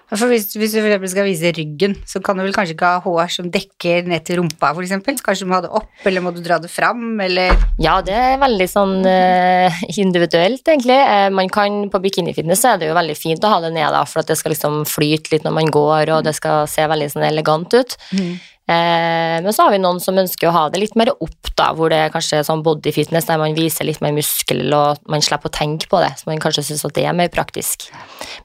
For 0.08 0.30
hvis, 0.32 0.46
hvis 0.56 0.72
du 0.72 0.80
for 0.80 1.10
skal 1.12 1.26
vise 1.26 1.50
ryggen, 1.52 1.96
så 2.08 2.22
kan 2.24 2.38
du 2.38 2.44
vel 2.46 2.54
kanskje 2.56 2.72
ikke 2.72 2.92
ha 2.94 3.00
hår 3.04 3.32
som 3.34 3.50
dekker 3.52 4.08
ned 4.08 4.24
til 4.24 4.40
rumpa, 4.40 4.70
for 4.72 4.80
eksempel? 4.84 5.18
Kanskje 5.20 5.44
du 5.44 5.50
må 5.50 5.58
ha 5.58 5.64
det 5.66 5.72
opp, 5.76 5.90
eller 6.08 6.24
må 6.24 6.32
du 6.32 6.40
dra 6.44 6.56
det 6.62 6.70
fram, 6.72 7.20
eller 7.20 7.52
Ja, 7.82 7.98
det 8.04 8.16
er 8.16 8.40
veldig 8.40 8.68
sånn 8.72 8.96
uh, 9.04 9.82
individuelt, 10.00 10.64
egentlig. 10.64 10.96
Uh, 10.96 11.28
man 11.36 11.52
kan, 11.52 11.80
på 11.92 12.00
bikinifitness 12.08 12.64
er 12.70 12.80
det 12.80 12.88
jo 12.88 12.96
veldig 12.96 13.18
fint 13.20 13.44
å 13.44 13.52
ha 13.52 13.60
det 13.64 13.74
ned, 13.76 13.90
da, 13.92 14.06
for 14.08 14.22
at 14.22 14.32
det 14.32 14.38
skal 14.40 14.56
liksom 14.56 14.84
flyte 14.88 15.34
litt 15.34 15.44
når 15.44 15.58
man 15.60 15.72
går, 15.76 16.14
og 16.16 16.24
det 16.24 16.36
skal 16.38 16.64
se 16.70 16.88
veldig 16.88 17.12
sånn 17.12 17.28
elegant 17.28 17.76
ut. 17.76 17.98
Eh, 18.16 18.48
men 18.68 19.48
så 19.54 19.64
har 19.64 19.72
vi 19.72 19.80
noen 19.80 20.00
som 20.02 20.18
ønsker 20.20 20.50
å 20.50 20.52
ha 20.52 20.64
det 20.68 20.82
litt 20.82 20.96
mer 20.98 21.08
opp, 21.14 21.50
da, 21.56 21.70
hvor 21.76 21.88
det 21.92 22.02
er 22.04 22.12
kanskje 22.12 22.42
sånn 22.44 22.60
bodyfitness 22.66 23.28
der 23.30 23.40
man 23.40 23.56
viser 23.56 23.88
litt 23.88 24.02
mer 24.04 24.12
muskel, 24.12 24.66
og 24.76 25.00
man 25.08 25.24
slipper 25.24 25.48
å 25.48 25.56
tenke 25.56 25.88
på 25.88 26.02
det, 26.04 26.12
så 26.20 26.28
man 26.28 26.42
kanskje 26.42 26.66
syns 26.68 26.84
at 26.84 26.96
det 26.98 27.06
er 27.08 27.16
mer 27.16 27.32
praktisk. 27.32 27.88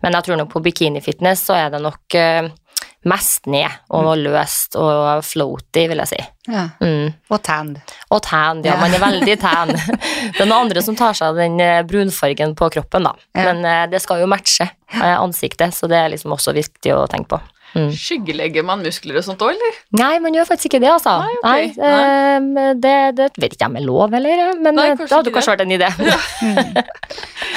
Men 0.04 0.16
jeg 0.16 0.30
tror 0.30 0.40
nok 0.40 0.54
på 0.54 0.64
bikinifitness 0.64 1.44
så 1.50 1.58
er 1.60 1.74
det 1.74 1.84
nok 1.84 2.18
eh, 2.20 2.48
mest 3.10 3.48
ned 3.52 3.68
og 3.94 4.14
løst 4.22 4.78
og 4.80 5.24
floaty, 5.28 5.86
vil 5.92 6.02
jeg 6.04 6.12
si. 6.14 6.20
ja. 6.52 6.68
Mm. 6.80 7.12
Og 7.34 7.42
tanned. 7.44 7.94
Og 8.14 8.22
tanned, 8.24 8.68
ja, 8.68 8.78
man 8.80 8.94
er 8.96 9.04
veldig 9.04 9.36
tan. 9.42 9.74
Det 10.36 10.44
er 10.44 10.48
noen 10.48 10.70
andre 10.70 10.84
som 10.86 10.96
tar 11.00 11.16
seg 11.18 11.34
av 11.34 11.40
den 11.42 11.60
eh, 11.64 11.82
brunfargen 11.88 12.56
på 12.60 12.70
kroppen, 12.78 13.10
da. 13.10 13.14
Ja. 13.36 13.50
Men 13.50 13.66
eh, 13.68 13.84
det 13.92 14.00
skal 14.04 14.24
jo 14.24 14.30
matche 14.32 14.70
eh, 14.70 15.16
ansiktet, 15.18 15.76
så 15.76 15.90
det 15.92 16.00
er 16.00 16.14
liksom 16.14 16.36
også 16.36 16.56
viktig 16.56 16.96
å 16.96 17.04
tenke 17.12 17.36
på. 17.36 17.42
Mm. 17.74 17.90
Skyggelegger 17.98 18.66
man 18.68 18.84
muskler 18.86 19.18
og 19.18 19.26
sånt 19.26 19.42
òg, 19.42 19.56
eller? 19.56 19.78
Nei, 19.98 20.12
man 20.22 20.36
gjør 20.38 20.46
faktisk 20.52 20.70
ikke 20.72 20.82
det, 20.84 20.92
altså. 20.94 21.16
Nei, 21.24 21.34
ok. 21.40 21.80
Nei, 21.82 22.40
Nei. 22.54 22.66
det, 22.84 22.96
det 23.18 23.30
vet 23.42 23.56
ikke 23.56 23.66
jeg 23.66 23.72
om 23.72 23.80
er 23.80 23.86
lov, 23.88 24.14
eller, 24.20 24.44
men 24.62 24.78
Nei, 24.78 24.90
eh, 24.92 24.98
det 25.02 25.10
hadde 25.10 25.30
du 25.30 25.34
kanskje 25.34 25.56
vært 25.56 25.66
en 25.66 25.74
idé. 25.74 25.90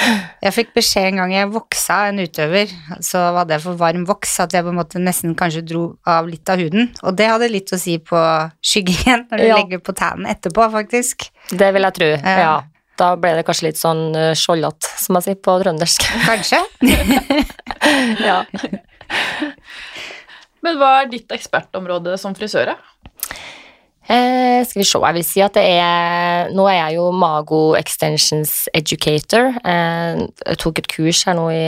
Jeg 0.45 0.53
fikk 0.55 0.69
beskjed 0.77 1.09
en 1.09 1.19
gang 1.21 1.33
jeg 1.33 1.49
voksa 1.51 1.97
en 2.11 2.21
utøver, 2.21 2.71
så 3.03 3.23
var 3.35 3.47
det 3.49 3.57
for 3.63 3.77
varm 3.79 4.05
voks 4.07 4.37
at 4.43 4.53
jeg 4.55 4.63
på 4.65 4.71
en 4.71 4.77
måte 4.79 5.01
nesten 5.01 5.33
kanskje 5.37 5.63
dro 5.67 5.81
av 6.07 6.29
litt 6.29 6.47
av 6.53 6.61
huden. 6.61 6.91
Og 7.03 7.17
det 7.17 7.27
hadde 7.31 7.49
litt 7.51 7.73
å 7.73 7.79
si 7.81 7.97
på 7.99 8.21
skyggingen 8.63 9.27
når 9.31 9.41
du 9.41 9.45
Ja. 9.47 9.57
legger 9.59 9.81
på 9.83 9.95
tærne 9.97 10.29
etterpå, 10.31 10.69
faktisk. 10.71 11.29
Det 11.51 11.73
vil 11.73 11.87
jeg 11.89 11.97
tro, 11.99 12.09
Ja. 12.15 12.39
ja. 12.39 12.57
Da 12.97 13.11
ble 13.15 13.35
det 13.37 13.43
kanskje 13.45 13.67
litt 13.67 13.77
sånn 13.77 14.15
uh, 14.15 14.31
skjoldete, 14.33 14.89
som 14.97 15.13
man 15.13 15.21
sier 15.21 15.35
på 15.37 15.53
trøndersk. 15.61 16.01
Kanskje? 16.25 16.63
ja. 18.29 18.39
Men 20.65 20.79
hva 20.79 21.01
er 21.01 21.11
ditt 21.11 21.31
ekspertområde 21.33 22.17
som 22.21 22.35
frisør? 22.37 22.73
da? 22.73 22.97
Eh, 24.07 24.63
skal 24.63 24.79
vi 24.79 24.85
se, 24.87 24.99
jeg 25.03 25.15
vil 25.17 25.25
si 25.27 25.41
at 25.43 25.57
det 25.57 25.65
er 25.67 26.51
Nå 26.55 26.63
er 26.71 26.77
jeg 26.77 26.95
jo 26.95 27.09
Mago 27.11 27.73
Extensions 27.75 28.69
Educator. 28.71 29.49
Eh, 29.67 30.21
jeg 30.45 30.59
tok 30.61 30.79
et 30.79 30.87
kurs 30.87 31.25
her 31.27 31.35
nå 31.35 31.49
i, 31.51 31.65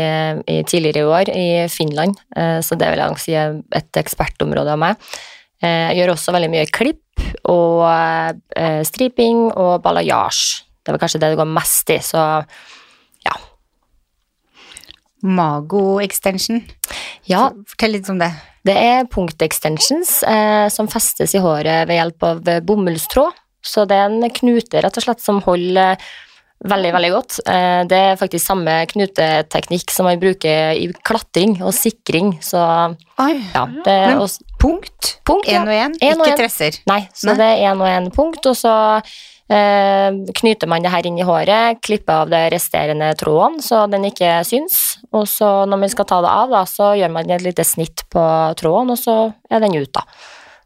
i 0.48 0.62
tidligere 0.64 1.04
i 1.04 1.10
år 1.18 1.32
i 1.34 1.50
Finland, 1.68 2.16
eh, 2.40 2.62
så 2.64 2.80
det 2.80 2.88
vil 2.94 3.04
jeg 3.04 3.12
nok 3.12 3.20
si 3.20 3.36
er 3.36 3.60
et 3.76 4.00
ekspertområde 4.00 4.72
av 4.72 4.80
meg. 4.80 5.12
Eh, 5.60 5.90
jeg 5.92 6.00
gjør 6.00 6.14
også 6.14 6.36
veldig 6.38 6.52
mye 6.54 6.70
klipp 6.72 7.26
og 7.52 7.84
eh, 8.56 8.82
striping 8.88 9.50
og 9.52 9.82
balayage. 9.84 10.64
Det 10.80 10.96
var 10.96 11.04
kanskje 11.04 11.20
det 11.20 11.34
det 11.34 11.42
går 11.42 11.52
mest 11.60 11.92
i, 11.92 12.00
så 12.00 12.24
ja. 13.28 13.36
Mago 15.28 16.00
extension. 16.00 16.64
ja 17.28 17.50
Fortell 17.68 17.98
litt 17.98 18.08
om 18.08 18.24
det. 18.24 18.32
Det 18.68 18.76
er 18.76 19.06
punktextensions 19.12 20.24
eh, 20.28 20.68
som 20.74 20.88
festes 20.92 21.36
i 21.36 21.40
håret 21.44 21.88
ved 21.88 21.96
hjelp 22.00 22.26
av 22.28 22.50
eh, 22.52 22.60
bomullstråd. 22.66 23.38
Så 23.64 23.86
det 23.88 23.96
er 24.00 24.10
en 24.10 24.30
knute 24.32 24.82
rett 24.84 24.98
og 25.00 25.04
slett 25.06 25.22
som 25.24 25.40
holder 25.46 25.94
eh, 25.96 26.10
veldig, 26.68 26.92
veldig 26.96 27.12
godt. 27.14 27.38
Eh, 27.48 27.82
det 27.88 28.00
er 28.10 28.20
faktisk 28.20 28.44
samme 28.50 28.82
knuteteknikk 28.92 29.92
som 29.96 30.10
man 30.10 30.20
bruker 30.20 30.76
i 30.76 30.90
klatring 31.08 31.58
og 31.64 31.72
sikring, 31.76 32.34
så 32.44 32.62
Oi. 33.24 33.34
ja. 33.56 33.66
Det 33.86 33.96
er 33.96 34.16
Men- 34.18 34.46
Punkt. 34.60 35.14
punkt, 35.24 35.48
ja. 35.48 35.62
Én 35.64 35.70
og 35.70 35.72
én, 35.72 35.94
En 36.04 36.20
ikke 36.20 36.32
en. 36.34 36.38
tresser. 36.38 36.80
Nei, 36.86 37.08
så 37.16 37.28
Nei. 37.32 37.36
det 37.40 37.46
er 37.48 37.62
én 37.72 37.80
og 37.80 37.88
én 37.88 38.10
punkt, 38.12 38.46
og 38.46 38.58
så 38.60 38.74
eh, 39.50 40.12
knyter 40.36 40.68
man 40.68 40.84
det 40.84 40.92
her 40.92 41.08
inn 41.08 41.18
i 41.18 41.24
håret, 41.24 41.80
klipper 41.82 42.26
av 42.26 42.30
det 42.30 42.42
resterende 42.54 43.14
tråden 43.18 43.62
så 43.64 43.86
den 43.90 44.04
ikke 44.12 44.44
syns, 44.44 44.89
og 45.16 45.24
så 45.30 45.48
når 45.70 45.80
man 45.82 45.90
skal 45.90 46.06
ta 46.10 46.20
det 46.22 46.30
av, 46.30 46.52
da, 46.54 46.64
så 46.70 46.92
gjør 47.00 47.12
man 47.16 47.32
et 47.34 47.42
lite 47.46 47.64
snitt 47.66 48.04
på 48.14 48.22
tråden, 48.60 48.92
og 48.94 49.00
så 49.00 49.16
er 49.50 49.64
den 49.64 49.78
ut, 49.80 49.92
da. 49.96 50.04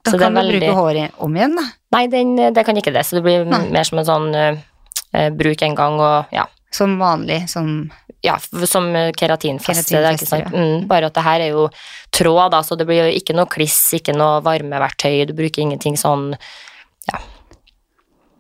Da 0.04 0.12
Så 0.12 0.20
kan 0.20 0.36
kan 0.36 0.44
du 0.50 0.52
bruke 0.52 0.74
håret 0.76 1.12
om 1.24 1.36
igjen, 1.38 1.56
da. 1.56 1.64
Nei, 1.96 2.08
den, 2.12 2.36
det 2.36 2.66
kan 2.68 2.76
ikke 2.76 2.92
det, 2.92 3.06
så 3.08 3.16
det 3.20 3.24
blir 3.24 3.46
Nei. 3.48 3.62
mer 3.72 3.88
som 3.88 4.02
en 4.02 4.08
sånn 4.10 4.28
eh, 4.36 5.30
bruk 5.32 5.64
en 5.64 5.78
gang 5.80 6.00
og 6.02 6.34
ja. 6.36 6.44
Som 6.74 6.98
vanlig, 7.00 7.44
som 7.52 7.90
Ja, 8.24 8.38
som 8.66 8.88
eh, 8.96 9.12
keratinfeste. 9.16 9.96
Er 9.96 10.04
Keratinfeste, 10.16 10.40
ja. 10.42 10.52
Mm, 10.52 10.88
bare 10.88 11.08
at 11.08 11.16
det 11.16 11.24
her 11.24 11.44
er 11.46 11.50
jo 11.56 11.70
tråd, 12.12 12.52
da, 12.52 12.62
så 12.64 12.76
det 12.80 12.88
blir 12.90 13.04
jo 13.06 13.16
ikke 13.16 13.36
noe 13.36 13.48
kliss, 13.52 13.80
ikke 13.96 14.16
noe 14.16 14.42
varmeverktøy, 14.44 15.26
du 15.30 15.34
bruker 15.38 15.64
ingenting 15.64 15.96
sånn 16.00 16.34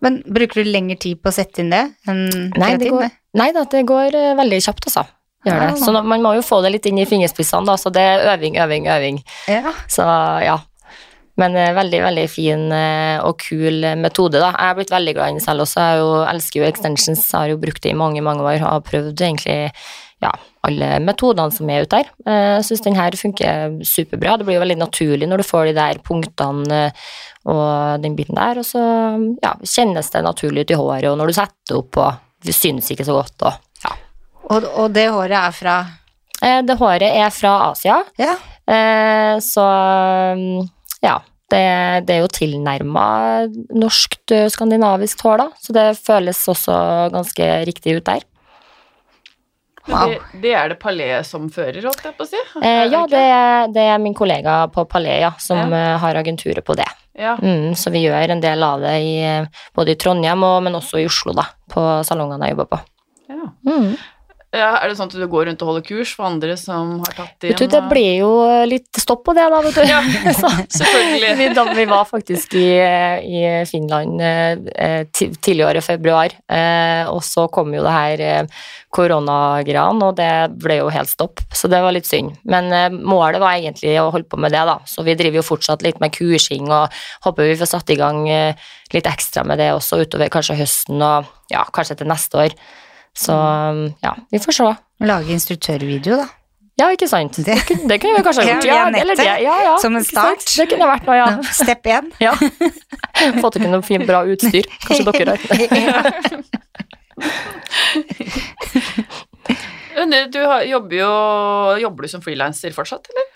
Men 0.03 0.17
bruker 0.27 0.63
du 0.63 0.67
lengre 0.67 0.97
tid 0.99 1.21
på 1.23 1.31
å 1.31 1.35
sette 1.35 1.61
inn 1.63 1.69
det 1.71 1.83
enn 2.11 2.25
Nei, 2.59 2.73
det 2.75 2.89
keratin? 2.89 2.95
går, 2.97 3.13
nei 3.39 3.51
da, 3.55 3.61
det 3.71 3.83
går 3.87 4.17
veldig 4.35 4.59
kjapt, 4.65 4.89
altså. 4.89 5.05
Gjør 5.43 5.63
det. 5.63 5.79
Så 5.81 5.91
man 5.95 6.21
må 6.23 6.35
jo 6.37 6.43
få 6.45 6.61
det 6.63 6.75
litt 6.77 6.85
inn 6.87 7.01
i 7.01 7.07
fingerspissene, 7.07 7.67
da, 7.67 7.75
så 7.79 7.91
det 7.93 8.03
er 8.03 8.27
øving, 8.33 8.59
øving, 8.63 8.87
øving. 8.91 9.19
Ja. 9.51 9.73
Så 9.91 10.05
ja. 10.43 10.59
Men 11.41 11.55
eh, 11.57 11.73
veldig, 11.73 11.99
veldig 12.05 12.27
fin 12.29 12.67
eh, 12.75 13.17
og 13.25 13.39
kul 13.41 13.81
eh, 13.81 13.97
metode, 13.97 14.37
da. 14.37 14.51
Jeg 14.53 14.69
har 14.69 14.77
blitt 14.77 14.93
veldig 14.93 15.15
glad 15.17 15.31
i 15.31 15.35
den 15.37 15.43
selv 15.43 15.65
også. 15.65 15.81
Jeg 15.81 16.01
jo, 16.03 16.09
elsker 16.29 16.61
jo 16.61 16.67
extensions, 16.67 17.25
jeg 17.25 17.39
har 17.39 17.53
jo 17.53 17.61
brukt 17.61 17.81
det 17.83 17.93
i 17.93 17.97
mange, 17.97 18.21
mange 18.25 18.45
år 18.45 18.59
og 18.59 18.67
har 18.67 18.83
prøvd 18.85 19.23
egentlig 19.25 19.57
ja, 20.23 20.29
alle 20.63 20.91
metodene 21.03 21.51
som 21.51 21.71
er 21.73 21.83
ute 21.83 21.99
der. 21.99 22.11
Jeg 22.29 22.67
syns 22.69 22.85
den 22.85 22.95
her 22.95 23.17
funker 23.19 23.79
superbra. 23.83 24.37
Det 24.37 24.47
blir 24.47 24.59
jo 24.59 24.63
veldig 24.63 24.77
naturlig 24.79 25.27
når 25.27 25.41
du 25.41 25.47
får 25.49 25.71
de 25.71 25.73
der 25.79 25.99
punktene 26.05 26.83
og 27.49 27.99
den 27.99 28.13
biten 28.15 28.37
der, 28.39 28.61
og 28.61 28.63
så 28.63 28.79
ja, 29.43 29.51
kjennes 29.67 30.13
det 30.13 30.21
naturlig 30.23 30.63
ut 30.63 30.71
i 30.71 30.77
håret, 30.79 31.09
og 31.09 31.17
når 31.19 31.27
du 31.27 31.35
setter 31.35 31.81
opp 31.81 31.99
og 31.99 32.21
det 32.43 32.55
synes 32.55 32.87
ikke 32.93 33.07
så 33.07 33.17
godt 33.17 33.47
og. 33.49 33.59
Og, 34.49 34.65
og 34.67 34.89
det 34.95 35.07
håret 35.13 35.37
er 35.39 35.51
fra 35.55 35.75
Eh, 36.43 36.59
Det 36.67 36.75
håret 36.75 37.05
er 37.07 37.29
fra 37.31 37.51
Asia, 37.71 38.01
Ja. 38.19 38.33
Eh, 38.67 39.37
så 39.39 39.63
mm, 40.35 40.65
ja, 41.03 41.13
det, 41.51 41.61
det 42.07 42.15
er 42.17 42.19
jo 42.23 42.27
tilnærma 42.27 43.05
norskt, 43.71 44.31
eh, 44.35 44.49
skandinavisk 44.51 45.21
hår, 45.23 45.37
da, 45.39 45.45
så 45.63 45.75
det 45.77 45.85
føles 46.03 46.41
også 46.51 46.75
ganske 47.13 47.47
riktig 47.69 47.95
ut 48.01 48.03
der. 48.09 48.25
Men 49.87 49.95
Wow. 49.95 50.09
Det, 50.09 50.41
det 50.41 50.51
er 50.55 50.69
det 50.73 50.79
Palais 50.79 51.27
som 51.27 51.49
fører, 51.51 51.79
holdt 51.83 52.03
jeg 52.07 52.15
på 52.15 52.23
å 52.23 52.27
si? 52.29 52.39
Eh, 52.63 52.85
ja, 52.91 53.01
det, 53.11 53.23
det 53.75 53.83
er 53.93 53.99
min 53.99 54.13
kollega 54.15 54.61
på 54.71 54.85
Palais 54.87 55.21
ja, 55.25 55.31
som 55.43 55.59
Ja. 55.75 55.97
har 55.99 56.15
agenturet 56.19 56.63
på 56.63 56.75
det. 56.79 56.87
Ja. 57.19 57.35
Mm, 57.39 57.71
så 57.75 57.91
vi 57.91 58.03
gjør 58.05 58.31
en 58.35 58.41
del 58.43 58.63
av 58.63 58.79
det 58.83 58.93
i, 59.03 59.15
både 59.75 59.91
i 59.91 59.99
Trondheim 59.99 60.43
og, 60.47 60.61
men 60.63 60.75
også 60.79 60.99
i 60.99 61.07
Oslo, 61.07 61.31
da, 61.35 61.47
på 61.71 61.83
salongene 62.07 62.47
jeg 62.47 62.55
jobber 62.57 62.71
på. 62.75 62.79
Ja. 63.31 63.49
Mm. 63.67 63.95
Ja. 64.53 64.69
Er 64.77 64.91
det 64.91 64.97
sånn 64.99 65.09
at 65.09 65.15
du 65.17 65.25
går 65.29 65.47
rundt 65.49 65.63
og 65.65 65.71
holder 65.71 65.85
kurs 65.87 66.11
for 66.13 66.27
andre 66.29 66.55
som 66.59 66.99
har 67.01 67.15
tatt 67.17 67.47
inn 67.47 67.55
Vet 67.55 67.63
du, 67.63 67.67
det 67.73 67.81
ble 67.89 68.05
jo 68.19 68.29
litt 68.69 69.01
stopp 69.01 69.23
på 69.25 69.33
det, 69.33 69.47
da, 69.49 69.61
vet 69.65 69.79
du. 69.79 69.83
Ja, 69.89 70.01
selvfølgelig. 70.79 71.31
Vi, 71.39 71.47
da, 71.57 71.65
vi 71.73 71.85
var 71.89 72.05
faktisk 72.09 72.53
i, 72.59 72.67
i 72.77 73.43
Finland 73.69 74.21
eh, 74.21 75.03
tidligere 75.09 75.81
i 75.81 75.85
februar, 75.85 76.35
eh, 76.47 77.09
og 77.09 77.23
så 77.25 77.47
kom 77.53 77.73
jo 77.73 77.81
det 77.85 77.95
her 77.95 78.23
eh, 78.27 78.61
koronagreiene, 78.93 80.11
og 80.11 80.17
det 80.19 80.29
ble 80.61 80.77
jo 80.83 80.91
helt 80.93 81.09
stopp, 81.09 81.41
så 81.53 81.69
det 81.71 81.81
var 81.83 81.95
litt 81.95 82.07
synd. 82.09 82.37
Men 82.49 82.69
eh, 82.75 82.93
målet 82.93 83.41
var 83.41 83.57
egentlig 83.57 83.95
å 84.01 84.11
holde 84.13 84.29
på 84.29 84.39
med 84.41 84.53
det, 84.53 84.61
da, 84.69 84.77
så 84.89 85.05
vi 85.05 85.17
driver 85.17 85.41
jo 85.41 85.47
fortsatt 85.49 85.85
litt 85.85 85.99
med 86.03 86.13
kursing, 86.13 86.69
og 86.69 86.93
håper 87.25 87.49
vi 87.49 87.57
får 87.59 87.73
satt 87.73 87.93
i 87.93 87.99
gang 87.99 88.23
eh, 88.29 88.69
litt 88.93 89.09
ekstra 89.09 89.45
med 89.47 89.61
det 89.61 89.71
også 89.73 90.03
utover 90.03 90.29
kanskje 90.33 90.59
høsten, 90.61 91.01
og 91.01 91.53
ja, 91.53 91.65
kanskje 91.73 92.03
til 92.03 92.11
neste 92.13 92.45
år. 92.45 92.57
Så 93.15 93.33
ja, 94.01 94.15
vi 94.31 94.39
får 94.41 94.51
se. 94.57 94.69
Lage 95.05 95.29
instruktørvideo, 95.35 96.17
da. 96.23 96.27
Ja, 96.81 96.87
ikke 96.89 97.05
sant? 97.07 97.35
Det- 97.45 97.59
Det, 97.85 97.99
kunne- 98.01 98.15
vi 98.17 98.23
kanskje 98.25 98.43
ha 98.43 98.49
gjort. 98.55 98.65
Ja, 98.65 98.87
eller 98.89 99.15
det, 99.15 99.25
ja, 99.43 99.57
ja, 99.63 99.77
som 99.77 99.95
en 99.95 100.03
start. 100.03 100.41
Det 100.57 100.65
kunne 100.71 100.87
vært 100.89 101.05
noe, 101.05 101.15
ja. 101.19 101.27
Step 101.53 101.83
én. 101.85 102.09
Ja. 102.19 102.33
Få 103.43 103.51
til 103.53 103.67
noe 103.69 103.81
fint, 103.85 104.07
bra 104.09 104.23
utstyr. 104.25 104.65
Kanskje 104.87 105.13
dere 105.13 105.37
har. 105.37 106.43
Du- 109.93 110.29
Du 110.33 110.39
jobber 110.69 110.95
jo 110.97 111.11
Jobber 111.81 112.01
du 112.03 112.07
som 112.09 112.21
frilanser 112.21 112.73
fortsatt, 112.73 113.07
eller? 113.13 113.29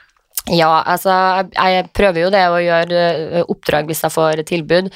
Ja, 0.53 0.69
altså, 0.87 1.11
jeg, 1.51 1.87
prøver 1.95 2.21
jo 2.21 2.31
det 2.31 2.43
å 2.47 2.59
gjøre 2.61 3.01
eh, 3.41 3.49
oppdrag 3.51 3.89
hvis 3.89 4.03
jeg 4.05 4.13
får 4.13 4.41
tilbud. 4.47 4.89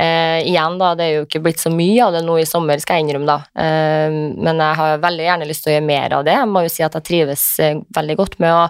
Eh, 0.00 0.40
igjen, 0.48 0.78
da, 0.80 0.94
det 0.96 1.06
er 1.06 1.14
jo 1.18 1.26
ikke 1.26 1.42
blitt 1.44 1.60
så 1.60 1.72
mye 1.72 2.06
av 2.06 2.16
det 2.16 2.22
nå 2.24 2.38
i 2.40 2.46
sommer, 2.48 2.80
skal 2.80 2.98
jeg 2.98 3.06
innrømme, 3.06 3.28
da. 3.28 3.64
Eh, 3.64 4.16
men 4.34 4.62
jeg 4.64 4.80
har 4.80 5.02
veldig 5.04 5.28
gjerne 5.28 5.48
lyst 5.50 5.66
til 5.66 5.74
å 5.74 5.76
gjøre 5.76 5.88
mer 5.90 6.18
av 6.18 6.26
det. 6.26 6.36
Jeg 6.40 6.50
må 6.50 6.64
jo 6.64 6.72
si 6.72 6.86
at 6.86 6.96
jeg 6.96 7.08
trives 7.10 7.46
eh, 7.60 7.80
veldig 7.98 8.18
godt 8.22 8.38
med 8.44 8.56
å 8.56 8.66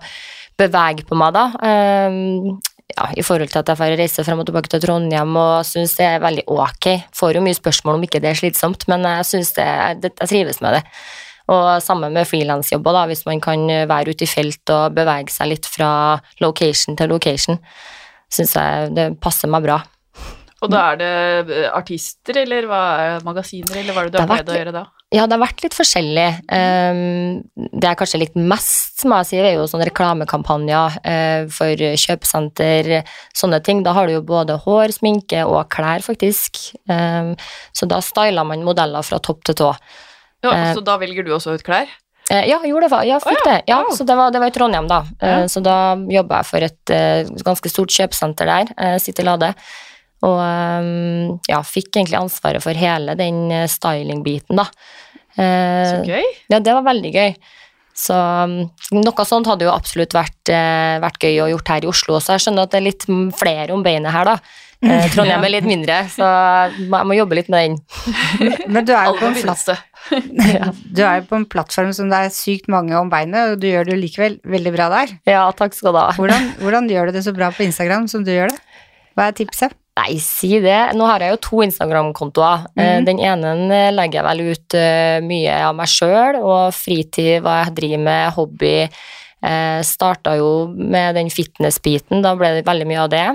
bevege 0.59 1.07
på 1.07 1.19
meg, 1.19 1.37
da. 1.39 1.47
Eh, 1.71 2.71
ja, 2.95 3.09
I 3.17 3.25
forhold 3.27 3.51
til 3.51 3.63
at 3.63 3.71
jeg 3.71 3.81
får 3.81 3.97
reise 3.99 4.25
frem 4.27 4.43
og 4.43 4.49
tilbake 4.49 4.71
til 4.71 4.83
Trondheim 4.83 5.39
og 5.41 5.67
syns 5.67 5.97
det 5.99 6.07
er 6.07 6.23
veldig 6.23 6.45
ok. 6.53 6.91
Får 7.17 7.39
jo 7.39 7.43
mye 7.47 7.57
spørsmål 7.57 7.99
om 7.99 8.07
ikke 8.07 8.21
det 8.23 8.35
er 8.35 8.39
slitsomt, 8.43 8.87
men 8.91 9.07
jeg 9.09 9.29
syns 9.31 9.55
jeg 9.57 10.13
trives 10.21 10.61
med 10.63 10.79
det. 10.79 10.83
Og 11.53 11.67
sammen 11.85 12.15
med 12.17 12.29
frilansjobber, 12.29 13.03
hvis 13.11 13.27
man 13.29 13.43
kan 13.45 13.67
være 13.91 14.15
ute 14.15 14.25
i 14.25 14.31
felt 14.31 14.71
og 14.73 14.95
bevege 14.97 15.33
seg 15.33 15.51
litt 15.51 15.69
fra 15.69 15.91
location 16.41 16.97
til 16.97 17.13
location, 17.13 17.61
syns 18.33 18.55
jeg 18.57 18.95
det 18.97 19.11
passer 19.21 19.53
meg 19.53 19.67
bra. 19.67 19.83
Og 20.65 20.71
da 20.73 20.83
er 20.93 21.01
det 21.01 21.15
eh, 21.53 21.71
artister, 21.75 22.39
eller 22.45 22.69
hva 22.69 22.83
er 23.03 23.25
magasiner, 23.27 23.77
eller 23.81 23.97
hva 23.97 24.05
er 24.05 24.09
det 24.09 24.15
du 24.15 24.23
har 24.23 24.31
pleid 24.31 24.53
å 24.53 24.59
gjøre 24.59 24.75
da? 24.75 24.85
Ja, 25.15 25.27
det 25.29 25.37
har 25.37 25.43
vært 25.45 25.61
litt 25.63 25.77
forskjellig. 25.77 26.27
Um, 26.49 27.43
det 27.55 27.87
jeg 27.87 27.99
kanskje 28.01 28.19
likte 28.23 28.47
mest, 28.51 29.05
må 29.07 29.21
jeg 29.21 29.29
si, 29.29 29.39
er 29.39 29.59
jo 29.59 29.67
sånne 29.71 29.87
reklamekampanjer 29.91 30.97
eh, 31.07 31.45
for 31.55 31.85
kjøpesenter, 32.05 32.91
sånne 33.37 33.61
ting. 33.67 33.85
Da 33.87 33.95
har 33.95 34.09
du 34.09 34.17
jo 34.17 34.25
både 34.27 34.57
hår, 34.65 34.97
sminke 34.97 35.45
og 35.47 35.69
klær, 35.75 36.03
faktisk. 36.07 36.65
Um, 36.91 37.35
så 37.77 37.87
da 37.91 38.01
styler 38.03 38.49
man 38.49 38.67
modeller 38.67 39.07
fra 39.07 39.21
topp 39.23 39.45
til 39.47 39.61
tå. 39.61 39.71
Ja, 40.45 40.53
Eh, 40.71 40.75
så 40.77 40.83
da 40.85 40.97
velger 41.01 41.25
du 41.27 41.33
også 41.35 41.55
ut 41.57 41.65
klær? 41.67 41.89
Eh, 42.31 42.45
ja, 42.49 42.59
jeg 42.63 42.71
gjorde 42.73 42.89
det. 42.89 43.01
Ja, 43.09 43.19
fikk 43.21 43.43
det. 43.45 43.57
Ja, 43.69 43.83
så 43.93 44.05
det 44.09 44.17
var, 44.17 44.31
det 44.33 44.41
var 44.41 44.49
i 44.53 44.55
Trondheim, 44.55 44.87
da. 44.89 45.03
Eh, 45.21 45.45
Så 45.53 45.61
da 45.65 45.95
jobba 46.09 46.39
jeg 46.43 46.49
for 46.51 46.69
et 46.69 46.91
eh, 46.95 47.25
ganske 47.45 47.69
stort 47.73 47.93
kjøpesenter 47.93 48.49
der, 48.49 48.71
eh, 48.79 48.99
City 48.99 49.23
Lade. 49.27 49.53
Og 50.25 50.41
ja, 51.51 51.59
fikk 51.69 51.91
egentlig 51.99 52.17
ansvaret 52.17 52.63
for 52.65 52.73
hele 52.73 53.13
den 53.19 53.51
styling-biten, 53.69 54.57
da. 54.57 54.65
Eh, 55.37 55.91
Så 55.91 55.99
gøy. 56.09 56.25
ja, 56.49 56.61
det 56.65 56.73
var 56.73 56.87
veldig 56.87 57.13
gøy. 57.13 57.35
Så 57.95 58.15
um, 58.17 58.55
noe 58.91 59.25
sånt 59.29 59.47
hadde 59.47 59.69
jo 59.69 59.71
absolutt 59.75 60.15
vært, 60.17 60.51
eh, 60.51 60.97
vært 61.03 61.21
gøy 61.23 61.37
å 61.45 61.51
gjort 61.53 61.69
her 61.71 61.85
i 61.85 61.91
Oslo 61.93 62.17
også. 62.17 62.35
Jeg 62.35 62.43
skjønner 62.47 62.67
at 62.67 62.73
det 62.73 62.81
er 62.81 62.89
litt 62.89 63.05
flere 63.39 63.71
om 63.77 63.85
beinet 63.87 64.11
her, 64.17 64.25
da. 64.33 64.39
Eh, 64.83 65.07
Trondheim 65.15 65.45
er 65.47 65.53
litt 65.55 65.65
mindre, 65.69 66.01
så 66.11 66.27
jeg 66.75 66.89
må 66.91 67.15
jobbe 67.17 67.39
litt 67.39 67.49
med 67.53 67.69
den. 67.69 67.77
Men 68.67 68.85
du 68.85 68.91
er 68.97 69.07
jo 69.13 69.15
på 69.21 69.29
en, 69.29 69.37
begynne 69.37 69.77
du 70.97 71.01
er 71.05 71.21
jo 71.21 71.29
på 71.31 71.39
en 71.39 71.47
plattform 71.49 71.93
som 71.97 72.11
det 72.13 72.19
er 72.27 72.35
sykt 72.35 72.69
mange 72.73 72.97
om 72.99 73.11
beinet, 73.13 73.55
og 73.55 73.63
du 73.63 73.69
gjør 73.71 73.89
det 73.89 73.97
jo 73.97 74.03
likevel 74.03 74.37
veldig 74.57 74.75
bra 74.75 74.91
der. 74.93 75.15
Ja, 75.29 75.47
takk 75.57 75.77
skal 75.77 75.95
du 75.95 76.01
ha. 76.03 76.11
Hvordan, 76.19 76.51
hvordan 76.63 76.91
gjør 76.93 77.11
du 77.11 77.19
det 77.19 77.25
så 77.27 77.35
bra 77.37 77.51
på 77.55 77.67
Instagram 77.67 78.09
som 78.11 78.27
du 78.27 78.33
gjør 78.35 78.53
det? 78.53 78.61
Hva 79.15 79.31
er 79.31 79.39
tipset? 79.39 79.77
Nei, 79.95 80.17
si 80.19 80.57
det. 80.59 80.79
Nå 80.99 81.07
har 81.07 81.23
jeg 81.23 81.37
jo 81.37 81.43
to 81.47 81.61
Instagram-kontoer. 81.63 82.65
Mm. 82.75 83.05
Den 83.07 83.21
ene 83.23 83.53
eh, 83.71 83.93
legger 83.95 84.21
jeg 84.21 84.27
vel 84.27 84.41
ut 84.49 84.77
eh, 84.79 85.19
mye 85.23 85.59
av 85.69 85.77
meg 85.79 85.91
sjøl 85.91 86.41
og 86.41 86.75
fritid, 86.75 87.45
hva 87.45 87.61
jeg 87.61 87.77
driver 87.77 88.03
med, 88.09 88.25
hobby. 88.35 88.75
Eh, 89.45 89.81
Starta 89.87 90.35
jo 90.41 90.51
med 90.75 91.15
den 91.15 91.31
fitness-biten, 91.31 92.25
da 92.27 92.35
ble 92.39 92.57
det 92.57 92.67
veldig 92.67 92.89
mye 92.91 93.05
av 93.05 93.13
det. 93.15 93.27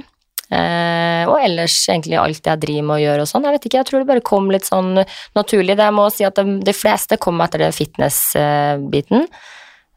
Eh, 0.50 1.30
og 1.30 1.38
ellers 1.38 1.76
egentlig 1.92 2.18
alt 2.18 2.48
jeg 2.50 2.62
driver 2.64 2.88
med 2.88 2.96
og 2.98 3.04
gjør 3.04 3.24
og 3.24 3.30
sånn. 3.30 3.46
Jeg 3.46 3.58
vet 3.58 3.70
ikke, 3.70 3.80
jeg 3.82 3.90
tror 3.90 4.02
det 4.02 4.10
bare 4.10 4.26
kom 4.26 4.50
litt 4.54 4.68
sånn 4.68 4.92
naturlig. 5.38 5.78
Det 5.78 5.88
jeg 5.88 5.98
må 6.00 6.10
si 6.14 6.26
at 6.28 6.42
de, 6.42 6.58
de 6.66 6.76
fleste 6.76 7.20
kom 7.22 7.42
etter 7.46 7.66
den 7.68 7.76
fitness-biten. 7.76 9.28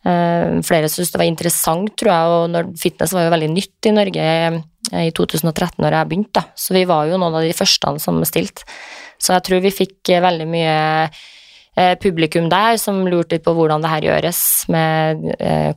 Eh, 0.02 0.60
flere 0.66 0.90
syntes 0.90 1.12
det 1.14 1.20
var 1.20 1.28
interessant, 1.30 1.92
tror 1.98 2.10
jeg, 2.10 2.36
og 2.36 2.44
når 2.50 2.70
fitness 2.80 3.14
var 3.14 3.28
jo 3.28 3.34
veldig 3.36 3.50
nytt 3.54 3.86
i 3.86 3.94
Norge 3.94 4.24
eh, 4.26 5.04
i 5.06 5.12
2013 5.14 5.78
når 5.78 5.98
jeg 5.98 6.10
begynte, 6.10 6.42
da. 6.42 6.44
Så 6.58 6.74
vi 6.74 6.86
var 6.90 7.06
jo 7.06 7.20
noen 7.20 7.38
av 7.38 7.46
de 7.46 7.54
første 7.56 7.94
som 8.02 8.18
stilte. 8.26 8.66
Så 9.22 9.36
jeg 9.36 9.46
tror 9.46 9.62
vi 9.62 9.74
fikk 9.74 10.10
eh, 10.10 10.24
veldig 10.24 10.48
mye 10.50 10.78
eh, 11.06 11.94
publikum 12.02 12.50
der 12.50 12.80
som 12.82 13.04
lurte 13.06 13.38
litt 13.38 13.46
på 13.46 13.54
hvordan 13.54 13.84
det 13.84 13.92
her 13.94 14.08
gjøres 14.10 14.42
med 14.74 15.28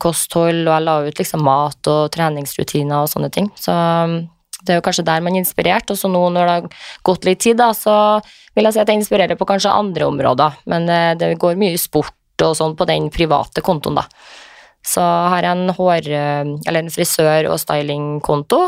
kosthold, 0.01 0.65
og 0.65 0.74
jeg 0.74 0.88
la 0.89 1.01
ut 1.05 1.22
liksom 1.22 1.46
mat 1.46 1.91
og 1.94 2.10
treningsrutiner 2.15 3.05
og 3.05 3.12
sånne 3.13 3.29
ting. 3.32 3.53
Så 3.55 3.77
det 4.66 4.74
er 4.74 4.80
jo 4.82 4.86
kanskje 4.86 5.06
der 5.08 5.24
man 5.26 5.36
er 5.36 5.44
inspirert, 5.44 5.92
og 5.94 6.00
så 6.00 6.10
nå 6.12 6.24
når 6.34 6.50
det 6.50 6.56
har 6.56 6.88
gått 7.08 7.28
litt 7.28 7.44
tid, 7.46 7.60
da, 7.62 7.72
så 7.78 7.96
vil 8.56 8.68
jeg 8.68 8.76
si 8.76 8.82
at 8.84 8.92
jeg 8.92 9.02
inspirerer 9.02 9.40
på 9.40 9.48
kanskje 9.50 9.74
andre 9.74 10.08
områder, 10.10 10.62
men 10.72 10.90
eh, 10.90 11.12
det 11.20 11.36
går 11.42 11.60
mye 11.62 11.80
sport 11.82 12.46
og 12.46 12.56
sånn 12.58 12.76
på 12.76 12.88
den 12.90 13.10
private 13.14 13.64
kontoen, 13.64 14.02
da. 14.02 14.08
Så 14.86 15.02
har 15.02 15.46
jeg 15.46 15.56
en 15.56 15.76
hår... 15.78 16.10
eh, 16.14 16.50
Eller 16.68 16.84
en 16.84 16.92
frisør- 16.94 17.48
og 17.50 17.62
stylingkonto 17.62 18.60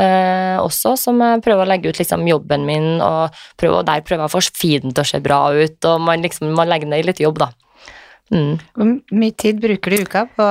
eh, 0.00 0.56
også, 0.60 0.96
som 0.98 1.20
jeg 1.22 1.42
prøver 1.44 1.66
å 1.66 1.70
legge 1.70 1.92
ut 1.92 2.00
liksom 2.00 2.26
jobben 2.28 2.66
min, 2.66 2.92
og 3.04 3.36
prøver, 3.60 3.86
der 3.86 4.04
prøver 4.06 4.24
jeg 4.24 4.30
å 4.30 4.34
få 4.34 4.44
feeden 4.50 4.94
til 4.94 5.04
å 5.04 5.10
se 5.12 5.20
bra 5.24 5.42
ut, 5.54 5.78
og 5.90 6.06
man 6.06 6.24
liksom 6.24 6.54
man 6.56 6.70
legger 6.70 6.90
ned 6.90 7.08
litt 7.08 7.22
jobb, 7.22 7.42
da. 7.42 7.50
Mm. 8.30 8.60
Hvor 8.78 8.90
mye 9.18 9.34
tid 9.34 9.58
bruker 9.62 9.90
du 9.90 9.98
i 9.98 10.04
uka 10.06 10.28
på 10.36 10.46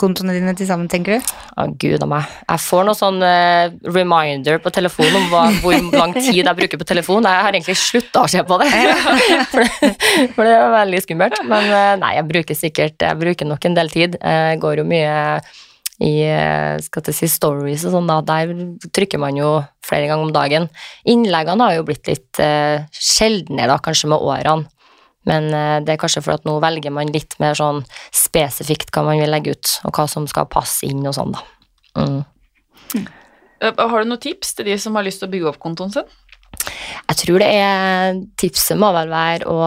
kontoene 0.00 0.34
dine 0.36 0.54
til 0.56 0.68
sammen, 0.68 0.88
tenker 0.92 1.16
du? 1.16 1.34
Å, 1.56 1.66
gud 1.80 2.02
a 2.04 2.08
meg. 2.10 2.32
Jeg 2.44 2.62
får 2.66 2.86
noe 2.88 2.98
sånn 2.98 3.20
uh, 3.24 3.72
reminder 3.88 4.60
på 4.62 4.72
telefonen 4.74 5.18
om 5.20 5.28
hva, 5.32 5.44
hvor 5.62 5.76
lang 5.94 6.14
tid 6.16 6.42
jeg 6.42 6.56
bruker 6.60 6.80
på 6.80 6.88
telefon. 6.88 7.28
Jeg 7.28 7.46
har 7.46 7.56
egentlig 7.56 7.78
slutta 7.80 8.24
å 8.24 8.30
se 8.30 8.42
på 8.46 8.60
det, 8.62 8.70
for, 9.52 9.62
det 9.62 10.26
for 10.36 10.42
det 10.44 10.56
er 10.56 10.74
veldig 10.78 11.04
skummelt. 11.04 11.38
Men 11.48 11.70
uh, 11.72 11.94
nei, 12.02 12.16
jeg 12.18 12.28
bruker 12.32 12.58
sikkert 12.58 13.06
Jeg 13.08 13.20
bruker 13.20 13.48
nok 13.48 13.68
en 13.68 13.78
del 13.78 13.92
tid. 13.92 14.20
Jeg 14.20 14.60
går 14.62 14.82
jo 14.82 14.88
mye 14.88 15.14
i 16.04 16.12
eh, 16.28 16.76
skal 16.84 17.06
jeg 17.08 17.16
si, 17.16 17.28
stories 17.30 17.86
og 17.88 17.94
sånn, 17.96 18.10
da. 18.10 18.20
Der 18.26 18.52
trykker 18.94 19.20
man 19.20 19.38
jo 19.38 19.58
flere 19.86 20.10
ganger 20.10 20.28
om 20.28 20.34
dagen. 20.34 20.68
Innleggene 21.08 21.68
har 21.68 21.78
jo 21.78 21.86
blitt 21.88 22.08
litt 22.10 22.40
uh, 22.42 22.84
sjeldnere, 22.92 23.70
da, 23.72 23.78
kanskje 23.82 24.10
med 24.12 24.20
årene. 24.20 24.68
Men 25.26 25.50
eh, 25.50 25.78
det 25.84 25.94
er 25.94 26.00
kanskje 26.00 26.22
for 26.24 26.36
at 26.38 26.46
nå 26.46 26.56
velger 26.62 26.94
man 26.94 27.10
litt 27.14 27.36
mer 27.42 27.58
sånn 27.58 27.82
spesifikt 28.14 28.92
hva 28.94 29.04
man 29.08 29.20
vil 29.22 29.32
legge 29.32 29.56
ut, 29.56 29.76
og 29.86 29.98
hva 29.98 30.06
som 30.10 30.28
skal 30.30 30.48
passe 30.50 30.86
inn 30.86 31.02
og 31.06 31.16
sånn, 31.16 31.34
da. 31.34 31.44
Mm. 31.96 33.06
Eh, 33.60 33.72
Har 33.76 34.02
du 34.02 34.10
noen 34.10 34.22
tips 34.22 34.54
til 34.56 34.68
de 34.70 34.78
som 34.80 34.96
har 34.98 35.06
lyst 35.06 35.22
til 35.22 35.30
å 35.30 35.34
bygge 35.34 35.50
opp 35.52 35.60
kontoen 35.62 35.92
sin? 35.94 36.08
Jeg 37.06 37.18
tror 37.22 37.42
det 37.42 37.48
er 37.54 38.16
Tipset 38.40 38.78
må 38.80 38.90
vel 38.94 39.10
være 39.10 39.46
å 39.50 39.58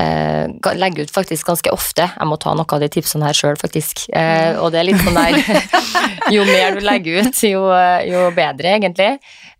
eh, 0.00 0.72
legge 0.78 1.06
ut 1.06 1.12
faktisk 1.12 1.48
ganske 1.50 1.72
ofte. 1.74 2.06
Jeg 2.08 2.28
må 2.28 2.38
ta 2.40 2.54
noe 2.56 2.68
av 2.76 2.82
de 2.82 2.88
tipsene 2.92 3.28
her 3.28 3.36
sjøl, 3.36 3.58
faktisk. 3.60 4.06
Eh, 4.16 4.56
og 4.60 4.72
det 4.72 4.80
er 4.80 4.88
litt 4.88 5.02
sånn 5.02 5.18
der 5.18 5.40
Jo 6.34 6.42
mer 6.48 6.74
du 6.74 6.82
legger 6.82 7.26
ut, 7.26 7.42
jo, 7.46 7.62
jo 8.08 8.24
bedre, 8.34 8.72
egentlig. 8.78 9.12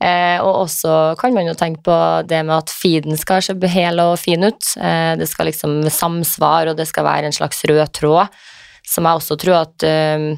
Eh, 0.03 0.37
og 0.42 0.66
også 0.66 1.14
kan 1.21 1.35
man 1.37 1.49
jo 1.49 1.57
tenke 1.59 1.85
på 1.87 1.99
det 2.29 2.42
med 2.45 2.57
at 2.59 2.73
feeden 2.75 3.16
skal 3.21 3.45
se 3.45 3.57
hel 3.73 4.03
og 4.03 4.16
fin 4.21 4.42
ut. 4.45 4.73
Eh, 4.81 5.14
det 5.21 5.29
skal 5.31 5.51
liksom 5.51 5.85
samsvare, 5.92 6.73
og 6.73 6.81
det 6.81 6.88
skal 6.90 7.07
være 7.07 7.31
en 7.31 7.37
slags 7.37 7.64
rød 7.69 7.87
tråd. 7.97 8.45
Som 8.87 9.07
jeg 9.09 9.19
også 9.19 9.38
tror 9.42 9.61
at 9.64 9.87
eh, 9.87 10.33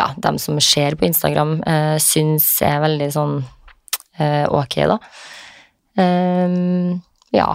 ja, 0.00 0.10
dem 0.16 0.38
som 0.40 0.58
ser 0.60 0.96
på 0.98 1.06
Instagram, 1.08 1.58
eh, 1.62 1.96
syns 2.02 2.48
er 2.64 2.82
veldig 2.84 3.10
sånn 3.14 3.38
eh, 4.18 4.44
ok, 4.50 4.80
da. 4.90 4.98
Ehm, 5.98 7.00
ja. 7.34 7.48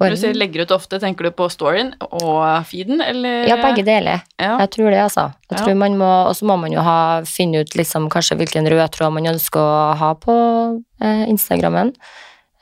Når 0.00 0.10
du 0.14 0.16
sier 0.20 0.36
legger 0.36 0.64
ut 0.64 0.72
ofte, 0.76 0.98
tenker 1.00 1.28
du 1.28 1.30
på 1.36 1.46
storyen 1.52 1.92
og 2.00 2.64
feeden, 2.68 3.00
eller? 3.04 3.46
Ja, 3.50 3.56
begge 3.60 3.84
deler. 3.86 4.22
Ja. 4.40 4.56
Jeg 4.62 4.70
tror 4.76 4.90
det, 4.90 5.00
altså. 5.04 5.26
Jeg 5.50 5.58
Ja. 5.58 5.64
tror 5.64 5.76
man 5.76 5.96
må, 5.98 6.10
Og 6.28 6.34
så 6.36 6.44
må 6.46 6.56
man 6.58 6.72
jo 6.72 6.80
ha, 6.80 7.22
finne 7.24 7.60
ut 7.60 7.74
liksom 7.76 8.08
kanskje 8.10 8.36
hvilken 8.38 8.68
rød 8.68 8.90
tråd 8.92 9.12
man 9.12 9.26
ønsker 9.34 9.60
å 9.60 9.96
ha 9.96 10.14
på 10.14 10.82
eh, 11.00 11.26
Instagrammen, 11.28 11.92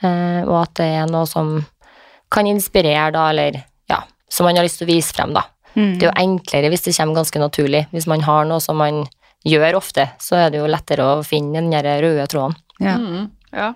eh, 0.02 0.42
og 0.44 0.62
at 0.62 0.74
det 0.74 0.86
er 1.02 1.06
noe 1.06 1.26
som 1.26 1.64
kan 2.30 2.46
inspirere, 2.46 3.12
da, 3.12 3.28
eller 3.30 3.62
ja, 3.88 4.02
som 4.28 4.44
man 4.46 4.56
har 4.56 4.64
lyst 4.64 4.78
til 4.78 4.88
å 4.88 4.92
vise 4.94 5.12
frem, 5.14 5.32
da. 5.32 5.44
Mm. 5.76 5.98
Det 5.98 6.02
er 6.06 6.10
jo 6.12 6.22
enklere 6.22 6.68
hvis 6.70 6.82
det 6.82 6.96
kommer 6.96 7.14
ganske 7.22 7.38
naturlig. 7.38 7.86
Hvis 7.92 8.06
man 8.06 8.20
har 8.22 8.44
noe 8.44 8.60
som 8.60 8.76
man 8.76 9.04
gjør 9.46 9.74
ofte, 9.76 10.08
så 10.18 10.36
er 10.36 10.50
det 10.50 10.58
jo 10.58 10.66
lettere 10.66 11.02
å 11.18 11.22
finne 11.26 11.54
den 11.60 11.70
der 11.70 12.00
røde 12.02 12.26
tråden. 12.30 12.54
Ja. 12.80 12.96
Mm, 12.96 13.30
ja. 13.52 13.72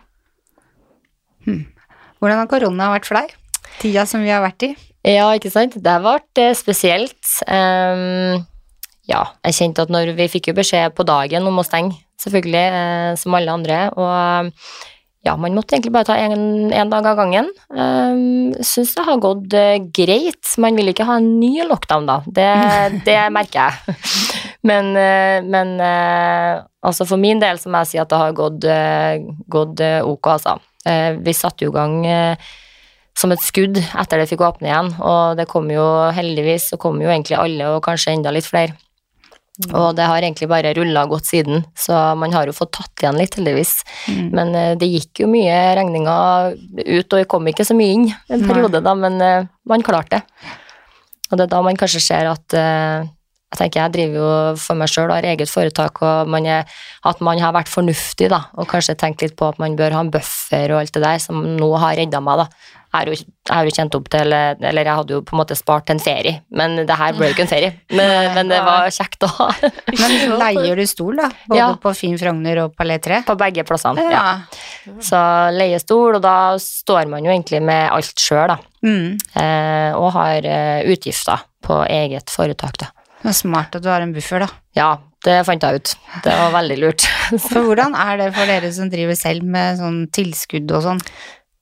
Hvordan 2.19 2.43
har 2.43 2.51
korona 2.51 2.93
vært 2.97 3.09
for 3.09 3.21
deg? 3.21 3.35
Tida 3.79 4.05
som 4.11 4.25
vi 4.25 4.33
har 4.33 4.43
vært 4.43 4.67
i? 4.67 4.73
Ja, 5.07 5.31
ikke 5.37 5.53
sant? 5.53 5.79
Det 5.79 5.93
har 5.93 6.03
vært 6.05 6.41
eh, 6.43 6.55
spesielt. 6.59 7.17
Um, 7.47 8.43
ja, 9.09 9.23
jeg 9.47 9.57
kjente 9.61 9.87
at 9.87 9.93
når 9.93 10.13
vi 10.19 10.29
fikk 10.33 10.51
jo 10.51 10.59
beskjed 10.59 10.97
på 10.97 11.07
dagen 11.09 11.47
om 11.49 11.61
å 11.61 11.67
stenge, 11.67 11.97
selvfølgelig, 12.21 12.65
eh, 12.83 13.11
som 13.21 13.37
alle 13.39 13.55
andre, 13.55 13.81
og 13.95 14.53
ja, 15.27 15.35
man 15.39 15.55
måtte 15.55 15.77
egentlig 15.77 15.93
bare 15.95 16.09
ta 16.09 16.17
en, 16.19 16.71
en 16.75 16.91
dag 16.91 17.07
av 17.11 17.19
gangen. 17.19 17.49
Um, 17.71 18.53
Syns 18.65 18.95
det 18.97 19.07
har 19.07 19.23
gått 19.23 19.55
eh, 19.57 19.79
greit. 19.95 20.51
Man 20.63 20.79
vil 20.79 20.93
ikke 20.93 21.07
ha 21.09 21.19
en 21.21 21.35
ny 21.39 21.65
lockdown, 21.69 22.09
da. 22.09 22.21
Det, 22.27 22.49
det 23.09 23.19
merker 23.35 23.69
jeg. 23.69 23.99
Men, 24.69 24.91
men 25.49 25.77
altså 25.79 27.07
for 27.07 27.21
min 27.21 27.39
del 27.41 27.61
så 27.63 27.71
må 27.71 27.85
jeg 27.85 27.93
si 27.93 28.01
at 28.03 28.11
det 28.11 28.19
har 28.19 28.35
gått, 28.37 28.67
gått 29.55 29.83
ok, 30.03 30.33
altså. 30.35 30.57
Eh, 30.87 31.17
Vi 31.19 31.35
satte 31.35 31.67
jo 31.67 31.73
i 31.73 31.79
gang 31.79 31.95
eh, 32.07 32.51
som 33.19 33.33
et 33.35 33.43
skudd 33.43 33.79
etter 33.79 34.21
det 34.21 34.29
fikk 34.31 34.45
åpne 34.47 34.69
igjen, 34.71 34.93
og 35.03 35.39
det 35.39 35.49
kom 35.51 35.67
jo 35.73 35.85
heldigvis, 36.15 36.71
så 36.71 36.79
kom 36.79 37.01
jo 37.03 37.11
egentlig 37.11 37.39
alle, 37.39 37.73
og 37.75 37.83
kanskje 37.83 38.15
enda 38.15 38.31
litt 38.35 38.47
flere. 38.47 38.77
Og 39.75 39.97
det 39.99 40.07
har 40.07 40.23
egentlig 40.23 40.47
bare 40.47 40.71
rulla 40.77 41.03
godt 41.11 41.27
siden, 41.27 41.65
så 41.75 42.15
man 42.15 42.31
har 42.31 42.47
jo 42.47 42.55
fått 42.55 42.77
tatt 42.77 43.03
igjen 43.03 43.19
litt, 43.19 43.35
heldigvis. 43.35 43.73
Mm. 44.07 44.29
Men 44.31 44.55
eh, 44.55 44.77
det 44.79 44.87
gikk 44.93 45.25
jo 45.25 45.33
mye 45.33 45.59
regninger 45.81 46.55
ut, 46.79 47.09
og 47.11 47.19
vi 47.19 47.27
kom 47.27 47.51
ikke 47.51 47.67
så 47.67 47.75
mye 47.75 47.97
inn 47.97 48.07
en 48.07 48.45
Nei. 48.45 48.47
periode, 48.47 48.85
da, 48.87 48.95
men 48.95 49.19
man 49.67 49.83
klarte 49.83 50.21
det. 50.21 50.51
Og 51.29 51.37
det 51.37 51.49
er 51.49 51.51
da 51.53 51.61
man 51.67 51.77
kanskje 51.77 52.01
ser 52.01 52.31
at 52.31 52.55
jeg 53.49 53.59
tenker 53.63 53.81
jeg 53.81 53.93
driver 53.95 54.17
jo 54.21 54.31
for 54.61 54.77
meg 54.77 54.91
sjøl 54.93 55.07
og 55.09 55.15
har 55.17 55.29
eget 55.31 55.49
foretak, 55.49 56.03
og 56.05 56.29
man 56.29 56.45
er, 56.47 56.67
at 57.09 57.23
man 57.25 57.39
har 57.41 57.55
vært 57.57 57.71
fornuftig, 57.73 58.29
da, 58.29 58.43
og 58.61 58.69
kanskje 58.69 58.97
tenkt 59.01 59.23
litt 59.25 59.39
på 59.41 59.49
at 59.49 59.61
man 59.63 59.77
bør 59.79 59.95
ha 59.97 60.03
en 60.05 60.11
buffer 60.13 60.75
og 60.75 60.83
alt 60.83 60.93
det 60.93 61.05
der, 61.07 61.23
som 61.23 61.41
nå 61.57 61.71
har 61.81 61.97
redda 61.97 62.21
meg, 62.21 62.45
da. 62.45 62.75
Jeg 62.89 63.21
har, 63.53 63.67
jo, 63.67 63.73
kjent 63.77 63.97
opp 63.99 64.07
til 64.09 64.33
Eller 64.33 64.79
jeg 64.81 64.97
hadde 64.97 65.13
jo 65.13 65.19
på 65.21 65.35
en 65.35 65.41
måte 65.43 65.53
spart 65.59 65.85
til 65.87 65.99
en 65.99 66.01
ferie, 66.01 66.39
men 66.57 66.79
det 66.89 66.95
her 66.97 67.13
ble 67.19 67.29
jo 67.29 67.35
ikke 67.35 67.45
en 67.45 67.51
ferie. 67.51 67.75
Men, 67.93 68.13
men 68.33 68.49
det 68.49 68.63
var 68.65 68.89
kjekt 68.97 69.27
å 69.27 69.29
ha 69.35 69.49
Men 70.01 70.15
leier 70.41 70.81
du 70.81 70.87
stol, 70.89 71.21
da? 71.21 71.29
Både 71.51 71.59
Ja. 71.61 71.67
på 71.83 71.93
Finn 71.99 72.17
Frogner 72.17 72.63
og 72.65 72.73
Palais 72.81 73.03
3? 73.05 73.21
på 73.29 73.37
begge 73.45 73.65
plassene. 73.69 74.07
Ja. 74.09 74.25
Så 75.05 75.21
leiestol, 75.53 76.17
og 76.17 76.25
da 76.25 76.57
står 76.63 77.13
man 77.13 77.29
jo 77.29 77.33
egentlig 77.35 77.61
med 77.61 77.91
alt 77.93 78.25
sjøl, 78.25 78.55
da. 78.55 78.59
Mm. 78.81 79.19
Eh, 79.37 79.91
og 79.99 80.09
har 80.17 80.49
eh, 80.49 80.89
utgifter 80.89 81.45
på 81.69 81.83
eget 81.93 82.33
foretak, 82.33 82.81
da. 82.87 82.89
Det 83.23 83.31
er 83.33 83.39
smart 83.39 83.75
at 83.75 83.83
du 83.83 83.89
har 83.91 84.01
en 84.05 84.13
buffer, 84.15 84.45
da. 84.45 84.49
Ja, 84.79 84.91
det 85.27 85.41
fant 85.49 85.63
jeg 85.67 85.81
ut. 85.81 85.95
Det 86.25 86.35
var 86.39 86.53
veldig 86.55 86.77
lurt. 86.79 87.07
For 87.49 87.65
hvordan 87.67 87.97
er 87.99 88.17
det 88.21 88.29
for 88.37 88.47
dere 88.47 88.71
som 88.73 88.89
driver 88.93 89.17
selv 89.19 89.43
med 89.43 89.81
sånn 89.81 90.05
tilskudd 90.15 90.71
og 90.79 90.85
sånn? 90.87 91.03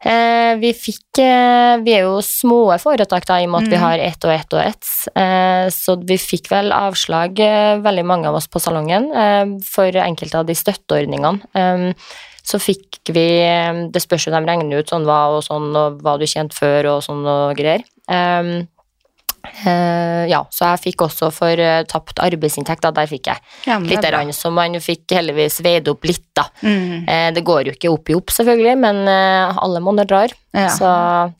Eh, 0.06 0.52
vi 0.60 0.70
fikk 0.76 1.18
eh, 1.24 1.78
Vi 1.82 1.94
er 1.96 2.04
jo 2.04 2.18
små 2.22 2.58
foretak, 2.78 3.24
da, 3.26 3.38
i 3.40 3.46
og 3.48 3.54
med 3.54 3.64
at 3.64 3.70
vi 3.72 3.76
Mhm. 3.80 3.82
har 3.86 3.98
ett 4.04 4.24
og 4.28 4.32
ett 4.34 4.52
og 4.54 4.60
ett. 4.60 4.90
Eh, 5.16 5.66
så 5.72 5.96
vi 6.06 6.18
fikk 6.20 6.50
vel 6.52 6.70
avslag, 6.76 7.40
eh, 7.40 7.80
veldig 7.80 8.04
mange 8.04 8.28
av 8.28 8.36
oss 8.36 8.46
på 8.46 8.60
salongen, 8.60 9.08
eh, 9.16 9.46
for 9.64 9.88
enkelte 9.90 10.34
av 10.38 10.46
de 10.46 10.54
støtteordningene. 10.54 11.40
Eh, 11.56 11.94
så 12.46 12.60
fikk 12.62 13.00
vi 13.08 13.26
Det 13.90 14.02
spørs 14.04 14.26
jo, 14.28 14.32
de 14.36 14.44
regner 14.46 14.78
ut 14.78 14.86
sånn 14.92 15.04
hva 15.08 15.32
og 15.38 15.42
sånn, 15.42 15.74
og 15.74 16.00
hva 16.02 16.18
du 16.20 16.26
tjente 16.26 16.54
før 16.54 16.92
og 16.96 17.02
sånn 17.02 17.24
og 17.26 17.56
greier. 17.56 17.82
Eh, 18.08 18.66
ja, 20.30 20.40
så 20.50 20.70
jeg 20.72 20.82
fikk 20.88 21.04
også 21.06 21.30
for 21.34 21.62
eh, 21.62 21.82
tapt 21.88 22.20
arbeidsinntekt, 22.24 22.82
da, 22.84 22.92
der 22.96 23.10
fikk 23.10 23.30
jeg 23.30 23.42
Ja, 23.68 23.78
litt 23.82 24.08
rann, 24.14 24.32
så 24.36 24.52
man 24.54 24.78
fikk 24.82 25.16
heldigvis 25.16 25.60
veid 25.64 25.88
opp 25.92 26.04
litt, 26.08 26.24
da. 26.36 26.46
Mm. 26.62 27.04
Eh, 27.08 27.28
det 27.36 27.44
går 27.46 27.70
jo 27.70 27.76
ikke 27.76 27.92
opp 27.92 28.10
i 28.12 28.16
opp, 28.18 28.34
selvfølgelig, 28.34 28.76
men 28.82 29.02
eh, 29.10 29.60
alle 29.62 29.82
måneder 29.84 30.10
drar, 30.12 30.36
Ja. 30.56 30.68
så 30.72 30.90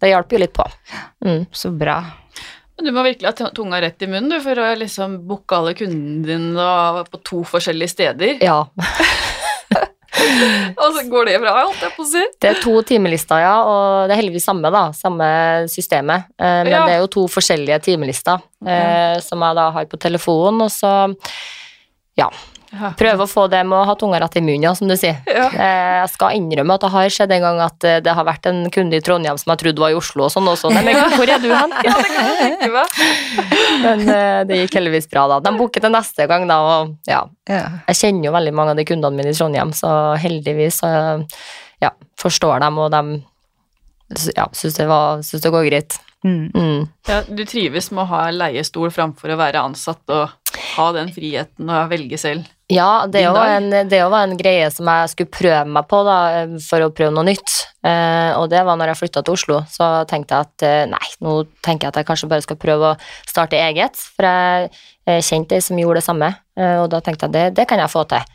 det 0.01 0.13
hjalp 0.13 0.33
jo 0.33 0.43
litt 0.45 0.55
på. 0.57 0.67
Mm. 1.25 1.45
Så 1.53 1.71
bra. 1.77 2.01
Du 2.77 2.91
må 2.93 3.01
virkelig 3.07 3.31
ha 3.41 3.49
tunga 3.57 3.79
rett 3.81 4.03
i 4.05 4.07
munnen 4.11 4.35
du, 4.35 4.41
for 4.45 4.59
å 4.61 4.67
liksom 4.77 5.15
booke 5.29 5.57
alle 5.57 5.73
kundene 5.79 6.27
dine 6.29 7.05
på 7.09 7.21
to 7.25 7.41
forskjellige 7.49 7.95
steder. 7.95 8.35
Ja. 8.45 8.59
Og 10.83 10.95
så 10.97 11.03
går 11.11 11.29
det 11.31 11.37
bra, 11.43 11.53
holdt 11.67 11.83
jeg 11.85 11.95
på 11.97 12.05
å 12.05 12.09
si. 12.11 12.23
Det 12.43 12.51
er 12.51 12.61
to 12.63 12.75
timelister, 12.89 13.41
ja, 13.43 13.55
og 13.69 14.09
det 14.09 14.17
er 14.17 14.21
heldigvis 14.23 14.47
samme, 14.49 14.71
da. 14.75 14.85
Samme 14.97 15.29
systemet. 15.73 16.29
Eh, 16.39 16.61
men 16.65 16.73
Ja. 16.73 16.85
det 16.87 16.97
er 16.97 17.03
jo 17.05 17.11
to 17.19 17.27
forskjellige 17.33 17.81
timelister 17.91 18.41
eh, 18.67 19.19
som 19.25 19.45
jeg 19.45 19.59
da 19.59 19.71
har 19.77 19.89
på 19.91 20.01
telefonen, 20.01 20.63
og 20.67 20.73
så 20.73 20.93
ja, 22.17 22.31
Ja. 22.77 22.91
prøve 22.99 23.25
å 23.25 23.29
få 23.31 23.47
det 23.51 23.63
med 23.67 23.79
å 23.79 23.85
ha 23.89 23.95
tunga 23.99 24.19
rett 24.21 24.37
i 24.37 24.43
munnen, 24.45 24.67
ja, 24.69 24.73
som 24.77 24.89
du 24.91 24.95
sier. 24.99 25.17
Ja. 25.27 25.47
Eh, 25.49 25.93
jeg 26.03 26.11
skal 26.13 26.37
innrømme 26.37 26.77
at 26.77 26.85
det 26.85 26.91
har 26.93 27.09
skjedd 27.15 27.33
en 27.37 27.45
gang 27.47 27.61
at 27.65 27.87
eh, 27.89 27.99
det 28.05 28.15
har 28.19 28.27
vært 28.29 28.49
en 28.51 28.59
kunde 28.75 28.99
i 28.99 29.05
Trondheim 29.05 29.39
som 29.41 29.53
jeg 29.55 29.63
trodde 29.65 29.83
var 29.85 29.95
i 29.95 29.99
Oslo 29.99 30.27
og 30.27 30.33
sånn 30.35 30.51
også. 30.53 30.71
Nei, 30.77 30.83
men 30.87 31.01
hvor 31.17 31.33
er 31.33 31.41
du 31.43 31.49
hen? 31.55 31.75
ja, 31.89 31.95
det 31.97 32.11
kan 32.13 32.31
jeg 32.31 32.39
tenke 32.43 32.71
meg. 32.75 33.01
Men 33.87 34.05
eh, 34.17 34.41
det 34.51 34.61
gikk 34.63 34.79
heldigvis 34.81 35.09
bra, 35.13 35.27
da. 35.35 35.41
De 35.49 35.55
booker 35.59 35.85
til 35.87 35.95
neste 35.95 36.29
gang, 36.31 36.45
da, 36.51 36.61
og 36.63 36.95
ja. 37.11 37.23
Ja. 37.49 37.63
Jeg 37.91 38.01
kjenner 38.03 38.29
jo 38.31 38.35
veldig 38.37 38.55
mange 38.59 38.75
av 38.77 38.81
de 38.81 38.87
kundene 38.89 39.17
mine 39.23 39.33
i 39.33 39.39
Trondheim, 39.39 39.73
så 39.77 39.91
heldigvis 40.21 40.83
ja, 41.83 41.91
forstår 42.21 42.61
dem, 42.65 42.79
og 42.83 42.91
de 42.95 43.03
ja, 44.37 44.47
syns 44.55 44.77
det, 44.79 44.87
var- 44.91 45.23
syns 45.27 45.43
det 45.43 45.51
går 45.55 45.67
greit. 45.71 45.97
Mm. 46.25 46.51
Mm. 46.55 46.89
Ja, 47.07 47.21
du 47.29 47.45
trives 47.47 47.91
med 47.93 48.03
å 48.03 48.09
ha 48.11 48.23
leiestol 48.35 48.91
framfor 48.91 49.31
å 49.31 49.37
være 49.39 49.61
ansatt 49.63 50.11
og 50.11 50.33
ha 50.57 50.87
den 50.97 51.11
friheten 51.15 51.71
og 51.71 51.91
velge 51.93 52.19
selv. 52.21 52.47
Ja, 52.73 53.07
det 53.07 53.23
òg 53.29 53.37
var, 53.37 54.09
var 54.11 54.25
en 54.25 54.39
greie 54.39 54.67
som 54.75 54.89
jeg 54.91 55.11
skulle 55.13 55.31
prøve 55.31 55.61
meg 55.71 55.87
på 55.87 56.01
da, 56.07 56.17
for 56.65 56.83
å 56.83 56.91
prøve 56.91 57.15
noe 57.15 57.29
nytt. 57.29 57.53
Eh, 57.87 58.33
og 58.35 58.49
det 58.51 58.65
var 58.67 58.79
når 58.79 58.91
jeg 58.91 59.01
flytta 59.05 59.23
til 59.23 59.37
Oslo. 59.37 59.61
Så 59.71 59.87
tenkte 60.11 60.35
jeg 60.35 60.49
at 60.49 60.67
eh, 60.67 60.83
nei, 60.91 61.05
nå 61.23 61.37
tenker 61.63 61.87
jeg 61.87 61.95
at 61.95 62.01
jeg 62.01 62.09
kanskje 62.09 62.31
bare 62.33 62.47
skal 62.47 62.59
prøve 62.59 62.91
å 62.91 62.97
starte 63.31 63.61
eget. 63.61 64.03
For 64.17 64.27
jeg 64.27 64.73
eh, 65.07 65.23
kjente 65.23 65.59
ei 65.59 65.63
som 65.63 65.79
gjorde 65.79 66.03
det 66.03 66.09
samme, 66.09 66.33
eh, 66.59 66.79
og 66.83 66.91
da 66.95 67.01
tenkte 67.07 67.29
jeg 67.29 67.37
det, 67.39 67.47
det 67.61 67.69
kan 67.71 67.83
jeg 67.83 67.93
få 67.93 68.03
til. 68.11 68.27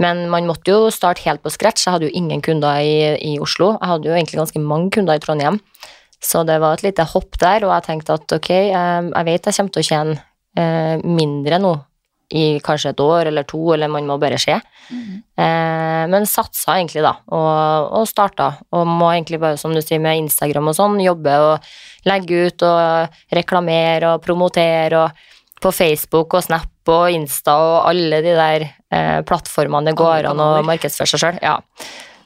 Men 0.00 0.24
man 0.32 0.48
måtte 0.48 0.72
jo 0.72 0.88
starte 0.90 1.22
helt 1.28 1.44
på 1.44 1.52
scratch. 1.52 1.84
Jeg 1.84 1.94
hadde 1.94 2.08
jo 2.08 2.16
ingen 2.16 2.40
kunder 2.42 2.80
i, 2.82 3.14
i 3.20 3.36
Oslo. 3.42 3.74
Jeg 3.76 3.90
hadde 3.92 4.10
jo 4.10 4.16
egentlig 4.16 4.40
ganske 4.40 4.64
mange 4.64 4.90
kunder 4.96 5.20
i 5.20 5.22
Trondheim. 5.22 5.60
Så 6.24 6.40
det 6.48 6.56
var 6.62 6.78
et 6.78 6.86
lite 6.86 7.04
hopp 7.12 7.36
der, 7.36 7.66
og 7.66 7.74
jeg 7.76 7.86
tenkte 7.90 8.16
at 8.16 8.38
ok, 8.38 8.50
eh, 8.50 9.10
jeg 9.12 9.28
vet 9.28 9.50
jeg 9.50 9.58
kommer 9.58 9.76
til 9.76 9.84
å 9.84 9.90
tjene 9.90 10.22
mindre 10.54 11.58
nå 11.58 11.72
i 12.34 12.60
kanskje 12.64 12.92
et 12.94 13.02
år 13.02 13.28
eller 13.30 13.46
to, 13.48 13.60
eller 13.74 13.90
man 13.90 14.06
må 14.08 14.16
bare 14.22 14.38
se. 14.40 14.56
Eh, 14.56 16.04
men 16.10 16.26
satsa 16.28 16.78
egentlig, 16.78 17.04
da, 17.04 17.14
og, 17.34 17.90
og 18.00 18.08
starta. 18.08 18.50
Og 18.74 18.88
må 18.88 19.10
egentlig 19.12 19.40
bare, 19.42 19.58
som 19.60 19.74
du 19.74 19.82
sier, 19.82 20.02
med 20.02 20.24
Instagram 20.24 20.72
og 20.72 20.78
sånn, 20.78 20.98
jobbe 21.04 21.36
og 21.44 21.68
legge 22.08 22.48
ut 22.48 22.66
og 22.66 23.20
reklamere 23.38 24.14
og 24.14 24.24
promotere 24.24 25.04
og 25.04 25.30
på 25.64 25.70
Facebook 25.72 26.34
og 26.36 26.44
Snap 26.44 26.90
og 26.92 27.06
Insta 27.14 27.54
og 27.56 27.76
alle 27.88 28.18
de 28.24 28.34
der 28.36 28.66
eh, 28.66 29.20
plattformene 29.24 29.88
det 29.88 29.96
går 29.96 30.26
an 30.28 30.42
å 30.42 30.48
markedsføre 30.66 31.14
seg 31.14 31.22
sjøl. 31.22 31.38
Ja. 31.40 31.54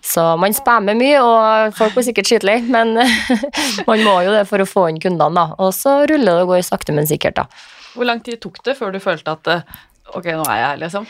Så 0.09 0.25
man 0.41 0.55
spammer 0.57 0.97
mye, 0.97 1.19
og 1.21 1.77
folk 1.77 1.95
blir 1.95 2.07
sikkert 2.07 2.31
skitlei, 2.31 2.61
men 2.65 2.97
man 3.91 4.03
må 4.07 4.21
jo 4.25 4.33
det 4.33 4.47
for 4.49 4.63
å 4.63 4.67
få 4.67 4.89
inn 4.89 5.03
kundene, 5.03 5.37
da. 5.37 5.59
Og 5.61 5.75
så 5.77 6.01
ruller 6.09 6.39
det 6.39 6.47
og 6.47 6.55
går 6.55 6.65
sakte, 6.67 6.95
men 6.97 7.07
sikkert, 7.11 7.43
da. 7.43 7.78
Hvor 7.99 8.09
lang 8.09 8.23
tid 8.25 8.41
tok 8.43 8.63
det 8.65 8.79
før 8.79 8.95
du 8.95 9.03
følte 9.03 9.35
at 9.35 9.53
eh, 9.53 9.79
ok, 10.15 10.33
nå 10.39 10.45
er 10.47 10.61
jeg 10.61 10.67
her, 10.69 10.83
liksom? 10.87 11.07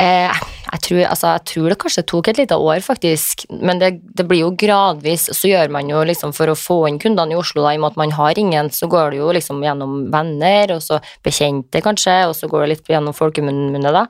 Eh, 0.00 0.32
jeg, 0.72 0.80
tror, 0.86 1.00
altså, 1.10 1.32
jeg 1.34 1.44
tror 1.50 1.66
det 1.68 1.76
kanskje 1.82 2.04
tok 2.08 2.30
et 2.30 2.40
lite 2.40 2.56
år, 2.56 2.80
faktisk. 2.84 3.44
Men 3.52 3.82
det, 3.82 3.90
det 4.16 4.24
blir 4.28 4.44
jo 4.46 4.54
gradvis. 4.56 5.28
Så 5.36 5.50
gjør 5.50 5.72
man 5.74 5.90
jo 5.92 6.00
liksom 6.08 6.32
for 6.36 6.48
å 6.48 6.56
få 6.56 6.78
inn 6.88 7.00
kundene 7.02 7.36
i 7.36 7.38
Oslo, 7.40 7.66
da, 7.66 7.74
i 7.74 7.80
og 7.80 7.84
med 7.84 7.92
at 7.92 8.00
man 8.00 8.14
har 8.16 8.40
ingen, 8.40 8.72
så 8.72 8.88
går 8.90 9.12
det 9.12 9.20
jo 9.20 9.30
liksom 9.36 9.60
gjennom 9.64 9.98
venner, 10.12 10.76
og 10.76 10.84
så 10.84 11.02
bekjente, 11.26 11.84
kanskje, 11.84 12.16
og 12.30 12.36
så 12.38 12.48
går 12.48 12.64
det 12.64 12.72
litt 12.74 12.92
gjennom 12.94 13.16
folkemunne, 13.16 13.92
da. 13.92 14.06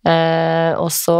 Eh, 0.00 0.72
og 0.80 0.88
så, 0.94 1.14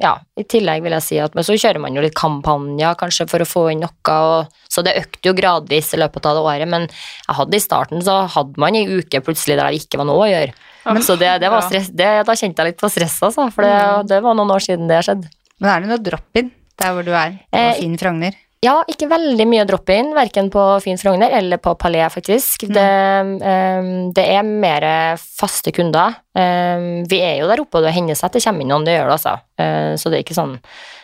ja, 0.00 0.14
i 0.40 0.46
tillegg 0.48 0.80
vil 0.80 0.94
jeg 0.96 1.04
si 1.04 1.18
at 1.20 1.34
Men 1.36 1.44
så 1.44 1.52
kjører 1.60 1.82
man 1.82 1.92
jo 1.92 2.00
litt 2.00 2.16
kampanjer, 2.16 2.96
kanskje, 2.96 3.26
for 3.28 3.44
å 3.44 3.48
få 3.48 3.66
inn 3.74 3.82
noe, 3.84 4.14
og, 4.16 4.62
så 4.72 4.84
det 4.86 4.96
økte 5.02 5.28
jo 5.28 5.34
gradvis 5.36 5.92
i 5.92 6.00
løpet 6.00 6.28
av 6.28 6.38
det 6.38 6.44
året. 6.46 6.70
Men 6.72 6.88
jeg 6.88 7.38
hadde 7.40 7.58
i 7.58 7.64
starten, 7.64 8.04
så 8.04 8.22
hadde 8.32 8.62
man 8.62 8.78
ei 8.78 8.86
uke 8.88 9.20
plutselig 9.24 9.58
der 9.58 9.68
det 9.68 9.82
ikke 9.82 10.00
var 10.00 10.08
noe 10.08 10.24
å 10.24 10.30
gjøre. 10.30 10.56
så 11.04 11.18
det, 11.20 11.34
det 11.42 11.50
var 11.52 11.66
stress, 11.66 11.90
det, 11.92 12.08
da 12.24 12.38
kjente 12.38 12.62
jeg 12.62 12.72
litt 12.72 12.80
på 12.80 12.92
stress, 12.94 13.18
altså, 13.26 13.50
for 13.52 13.66
det, 13.66 13.76
det 14.12 14.22
var 14.24 14.38
noen 14.38 14.54
år 14.54 14.64
siden 14.64 14.88
det 14.88 15.02
skjedde. 15.04 15.32
Men 15.60 15.72
er 15.72 15.84
det 15.84 15.92
noe 15.92 16.04
drop-in 16.08 16.52
der 16.76 16.92
hvor 16.92 17.04
du 17.04 17.12
er, 17.12 17.38
og 17.40 17.60
Eh, 17.60 17.72
fin 17.80 17.96
Frogner? 18.00 18.36
Ja, 18.64 18.78
ikke 18.88 19.08
veldig 19.10 19.44
mye 19.48 19.64
drop-in, 19.68 20.14
verken 20.16 20.48
på 20.50 20.62
Fin 20.82 20.96
Frogner 20.98 21.34
eller 21.36 21.60
på 21.62 21.74
Palais, 21.78 22.08
faktisk. 22.14 22.64
Det, 22.72 22.86
um, 23.42 23.90
det 24.16 24.24
er 24.32 24.46
mer 24.46 24.86
faste 25.20 25.74
kunder. 25.76 26.16
Um, 26.32 27.04
vi 27.08 27.20
er 27.20 27.42
jo 27.42 27.50
der 27.50 27.62
oppe, 27.62 27.78
og 27.78 27.86
det 27.86 27.92
hender 27.94 28.16
seg 28.16 28.30
at 28.30 28.38
det 28.38 28.44
kommer 28.46 28.64
inn 28.64 28.72
noen, 28.72 28.86
det 28.88 28.96
gjør 28.96 29.10
det 29.10 29.16
altså. 29.18 29.34
Uh, 29.60 29.92
så 30.00 30.10
det 30.10 30.18
er 30.18 30.24
ikke 30.24 30.38
sånn, 30.38 30.56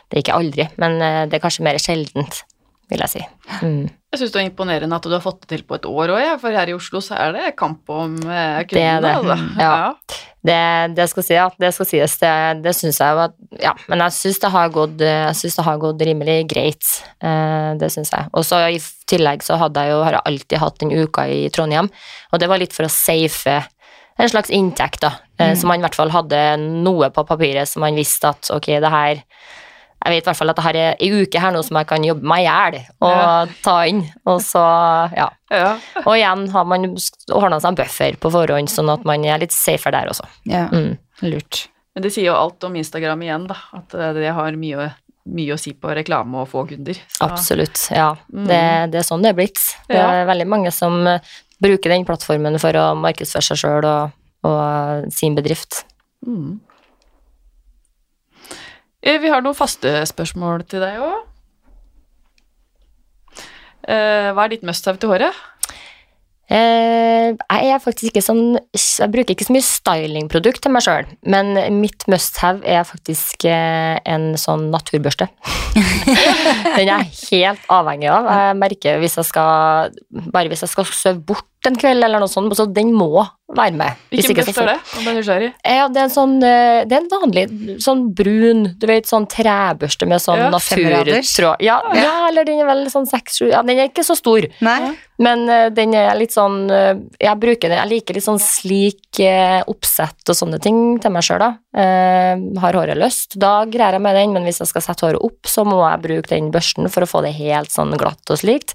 det 0.09 0.19
er 0.19 0.25
ikke 0.25 0.39
aldri, 0.39 0.67
men 0.81 0.99
eh, 1.01 1.23
det 1.25 1.39
er 1.39 1.41
kanskje 1.41 1.65
mer 1.65 1.79
sjeldent, 1.81 2.43
vil 2.93 3.03
jeg 3.05 3.15
si. 3.17 3.23
Mm. 3.63 3.87
Jeg 4.13 4.21
syns 4.21 4.35
det 4.35 4.43
er 4.43 4.51
imponerende 4.51 4.99
at 4.99 5.09
du 5.09 5.15
har 5.15 5.25
fått 5.25 5.41
det 5.43 5.49
til 5.55 5.65
på 5.67 5.79
et 5.79 5.89
år 5.89 6.13
òg, 6.15 6.27
for 6.43 6.53
her 6.53 6.69
i 6.69 6.77
Oslo 6.77 7.01
så 7.05 7.17
er 7.17 7.33
det 7.37 7.55
kamp 7.59 7.89
om 7.91 8.19
kundene. 8.21 8.67
Det 8.69 8.85
er 8.85 9.01
det. 9.03 9.15
Altså. 9.17 9.39
Ja. 9.59 10.29
Det, 10.43 10.95
det 10.97 11.07
skal 11.07 11.23
si, 11.23 11.37
det 11.63 11.69
skal 11.71 11.87
sies, 11.87 12.17
det, 12.19 12.33
det 12.65 12.73
syns 12.75 12.97
jeg 12.99 13.15
var 13.15 13.31
Ja, 13.63 13.77
men 13.87 14.01
jeg 14.03 14.15
syns 14.17 14.41
det 14.43 14.51
har 14.51 14.73
gått 14.75 15.05
synes 15.39 15.59
det 15.59 15.67
har 15.69 15.79
gått 15.85 16.03
rimelig 16.09 16.39
greit. 16.51 16.89
Eh, 17.23 17.69
det 17.79 17.93
syns 17.95 18.11
jeg. 18.11 18.27
Og 18.35 18.45
så 18.47 18.59
i 18.67 18.81
tillegg 19.11 19.47
så 19.47 19.59
hadde 19.61 19.85
jeg 19.87 19.95
jo 19.95 20.03
har 20.03 20.19
jeg 20.19 20.27
alltid 20.33 20.63
hatt 20.65 20.81
den 20.83 20.93
uka 20.93 21.29
i 21.31 21.47
Trondheim, 21.55 21.93
og 22.33 22.43
det 22.43 22.51
var 22.51 22.61
litt 22.61 22.75
for 22.75 22.89
å 22.89 22.93
safe 22.93 23.61
en 24.21 24.29
slags 24.29 24.51
inntekt, 24.53 25.01
da. 25.03 25.15
Mm. 25.41 25.55
Så 25.57 25.67
man 25.67 25.81
i 25.81 25.87
hvert 25.87 25.97
fall 25.99 26.13
hadde 26.13 26.41
noe 26.61 27.09
på 27.15 27.25
papiret 27.27 27.71
så 27.71 27.81
man 27.83 27.97
visste 27.99 28.31
at 28.31 28.51
ok, 28.55 28.69
det 28.83 28.93
her 28.93 29.23
jeg 30.05 30.13
vet 30.15 30.23
i 30.25 30.29
hvert 30.31 30.37
fall 30.39 30.51
at 30.51 30.57
jeg 30.57 30.65
har 30.65 30.79
ei 31.01 31.11
uke 31.23 31.41
her 31.41 31.53
nå 31.55 31.63
som 31.65 31.77
jeg 31.79 31.87
kan 31.87 32.05
jobbe 32.05 32.23
meg 32.27 32.45
i 32.45 32.49
hjel 32.49 32.79
og 33.01 33.11
Ja. 33.11 33.47
ta 33.63 33.77
inn. 33.87 34.03
Og 34.27 34.41
så, 34.41 34.63
ja. 35.17 35.29
Ja. 35.51 35.79
Og 36.07 36.15
igjen 36.17 36.49
har 36.51 36.65
man 36.65 36.89
ordna 37.33 37.61
seg 37.61 37.69
en 37.69 37.75
buffer 37.83 38.17
på 38.19 38.31
forhånd, 38.33 38.69
sånn 38.73 38.91
at 38.93 39.05
man 39.05 39.25
er 39.25 39.39
litt 39.39 39.53
safer 39.53 39.91
der 39.93 40.09
også. 40.09 40.25
Ja, 40.47 40.67
Mm. 40.69 40.99
lurt. 41.23 41.69
Men 41.95 42.03
det 42.03 42.13
sier 42.13 42.25
jo 42.31 42.35
alt 42.35 42.65
om 42.65 42.75
Instagram 42.75 43.21
igjen, 43.23 43.47
da. 43.49 43.57
At 43.75 43.95
eh, 43.95 44.13
det 44.15 44.33
har 44.33 44.53
mye, 44.53 44.95
mye 45.29 45.53
å 45.55 45.59
si 45.61 45.73
på 45.75 45.93
reklame 45.95 46.35
og 46.41 46.49
få 46.49 46.67
kunder. 46.69 46.95
Så- 47.09 47.25
Absolutt. 47.29 47.91
Ja. 47.91 48.15
Mm. 48.33 48.47
Det, 48.49 48.91
det 48.93 48.99
er 49.01 49.07
sånn 49.07 49.23
det 49.23 49.29
er 49.31 49.35
blitt. 49.35 49.61
Det 49.89 49.97
er 49.99 50.25
veldig 50.27 50.47
mange 50.49 50.73
som 50.73 51.07
eh, 51.07 51.19
bruker 51.63 51.91
den 51.91 52.05
plattformen 52.05 52.59
for 52.59 52.73
å 52.73 52.97
markedsføre 52.97 53.43
seg 53.45 53.57
sjøl 53.61 53.85
og, 53.85 54.13
og 54.45 55.13
sin 55.13 55.37
bedrift. 55.37 55.85
Mm. 56.27 56.61
Eh, 59.03 59.19
Vi 59.21 59.31
har 59.33 59.43
noen 59.43 59.59
faste 59.59 59.91
spørsmål 60.07 60.67
til 60.71 60.83
deg 60.85 61.01
òg. 61.03 61.29
Hva 63.83 64.45
er 64.45 64.53
ditt 64.53 64.63
must-have 64.63 65.01
til 65.03 65.11
håret? 65.11 65.35
Eh, 66.53 67.33
jeg 67.33 67.69
er 67.73 67.81
faktisk 67.81 68.11
ikke 68.11 68.21
sånn 68.25 68.59
Jeg 68.77 69.09
bruker 69.13 69.33
ikke 69.33 69.47
så 69.47 69.55
mye 69.55 69.65
stylingprodukt 69.65 70.61
til 70.61 70.75
meg 70.75 70.85
sjøl, 70.85 71.07
men 71.25 71.55
mitt 71.79 72.05
must 72.13 72.37
have 72.43 72.61
er 72.69 72.83
faktisk 72.85 73.47
eh, 73.49 73.97
en 74.05 74.35
sånn 74.37 74.67
naturbørste. 74.75 75.31
Den 76.77 76.91
er 76.91 77.07
jeg 77.07 77.09
helt 77.31 77.71
avhengig 77.73 78.11
av. 78.13 78.29
Jeg 78.29 78.59
merker 78.61 79.01
hvis 79.01 79.17
jeg 79.21 79.31
skal 79.31 79.97
Bare 80.35 80.53
hvis 80.53 80.67
jeg 80.67 80.75
skal 80.75 80.91
søve 80.93 81.25
bort 81.33 81.49
en 81.69 81.79
kveld 81.79 82.05
eller 82.05 82.23
noe 82.23 82.31
sånt, 82.31 82.53
så 82.59 82.67
den 82.67 82.93
må 82.97 83.23
være 83.53 83.77
med. 83.77 84.01
Hvis 84.13 84.27
Hvilken 84.27 84.47
børste 84.49 84.63
er 84.65 84.71
det? 84.71 84.77
Om 84.99 85.07
den 85.07 85.19
er. 85.21 85.45
Ja, 85.77 85.87
det 85.93 86.01
er 86.01 86.07
en 86.07 86.13
sånn 86.13 86.35
eh, 86.41 86.83
Det 86.89 86.97
er 86.97 87.03
en 87.03 87.11
vanlig 87.13 87.45
sånn 87.85 88.07
brun, 88.17 88.63
du 88.81 88.87
vet, 88.89 89.09
sånn 89.09 89.27
trebørste 89.31 90.09
med 90.09 90.23
sånn 90.25 90.41
Ja, 90.41 90.49
naturtråd. 90.55 91.63
Ja, 91.65 91.79
ja, 91.97 92.15
eller 92.31 92.49
den 92.49 92.63
er 92.63 92.71
vel 92.71 92.87
sånn 92.93 93.09
seks-sju 93.11 93.51
Ja, 93.51 93.61
den 93.67 93.77
er 93.77 93.91
ikke 93.91 94.07
så 94.07 94.17
stor. 94.19 94.47
Nei? 94.65 94.95
Men 95.23 95.45
uh, 95.51 95.69
den 95.75 95.93
er 95.95 96.17
litt 96.19 96.35
sånn 96.35 96.65
uh, 96.73 96.97
Jeg 97.21 97.39
bruker 97.43 97.69
den, 97.69 97.79
jeg 97.79 97.93
liker 97.93 98.17
litt 98.17 98.27
sånn 98.27 98.41
slik 98.43 99.21
uh, 99.21 99.61
oppsett 99.71 100.33
og 100.33 100.39
sånne 100.39 100.59
ting 100.63 100.97
til 101.03 101.13
meg 101.15 101.27
sjøl, 101.27 101.43
da. 101.43 101.53
Eh, 101.73 102.41
har 102.61 102.77
håret 102.77 102.99
løst, 103.01 103.39
da 103.41 103.63
greier 103.69 103.97
jeg 103.97 104.05
med 104.05 104.17
den, 104.19 104.35
men 104.35 104.45
hvis 104.45 104.61
jeg 104.61 104.69
skal 104.69 104.85
sette 104.85 105.07
håret 105.07 105.25
opp, 105.25 105.49
så 105.49 105.65
må 105.65 105.79
jeg 105.81 106.03
bruke 106.05 106.33
den 106.33 106.51
børsten 106.53 106.91
for 106.93 107.05
å 107.05 107.09
få 107.09 107.23
det 107.25 107.33
helt 107.39 107.73
sånn 107.73 107.95
glatt 108.01 108.33
og 108.33 108.41
slikt. 108.41 108.75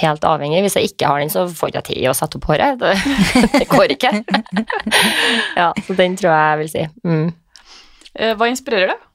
Helt 0.00 0.24
avhengig. 0.24 0.62
Hvis 0.64 0.78
jeg 0.78 0.88
ikke 0.88 1.08
har 1.10 1.20
den, 1.20 1.30
så 1.32 1.44
får 1.52 1.68
jeg 1.68 1.74
ikke 1.74 1.86
tid 1.90 2.08
å 2.08 2.16
sette 2.16 2.38
opp 2.40 2.48
håret. 2.48 2.80
Det, 2.80 2.94
det 3.58 3.68
går 3.68 3.92
ikke. 3.92 4.12
ja, 5.60 5.68
så 5.84 5.96
den 5.98 6.16
tror 6.16 6.32
jeg 6.32 6.44
jeg 6.48 6.60
vil 6.62 6.70
si. 6.72 6.84
Mm. 7.04 7.26
Eh, 8.16 8.36
Hva 8.40 8.48
inspirerer 8.48 8.94
deg? 8.94 9.08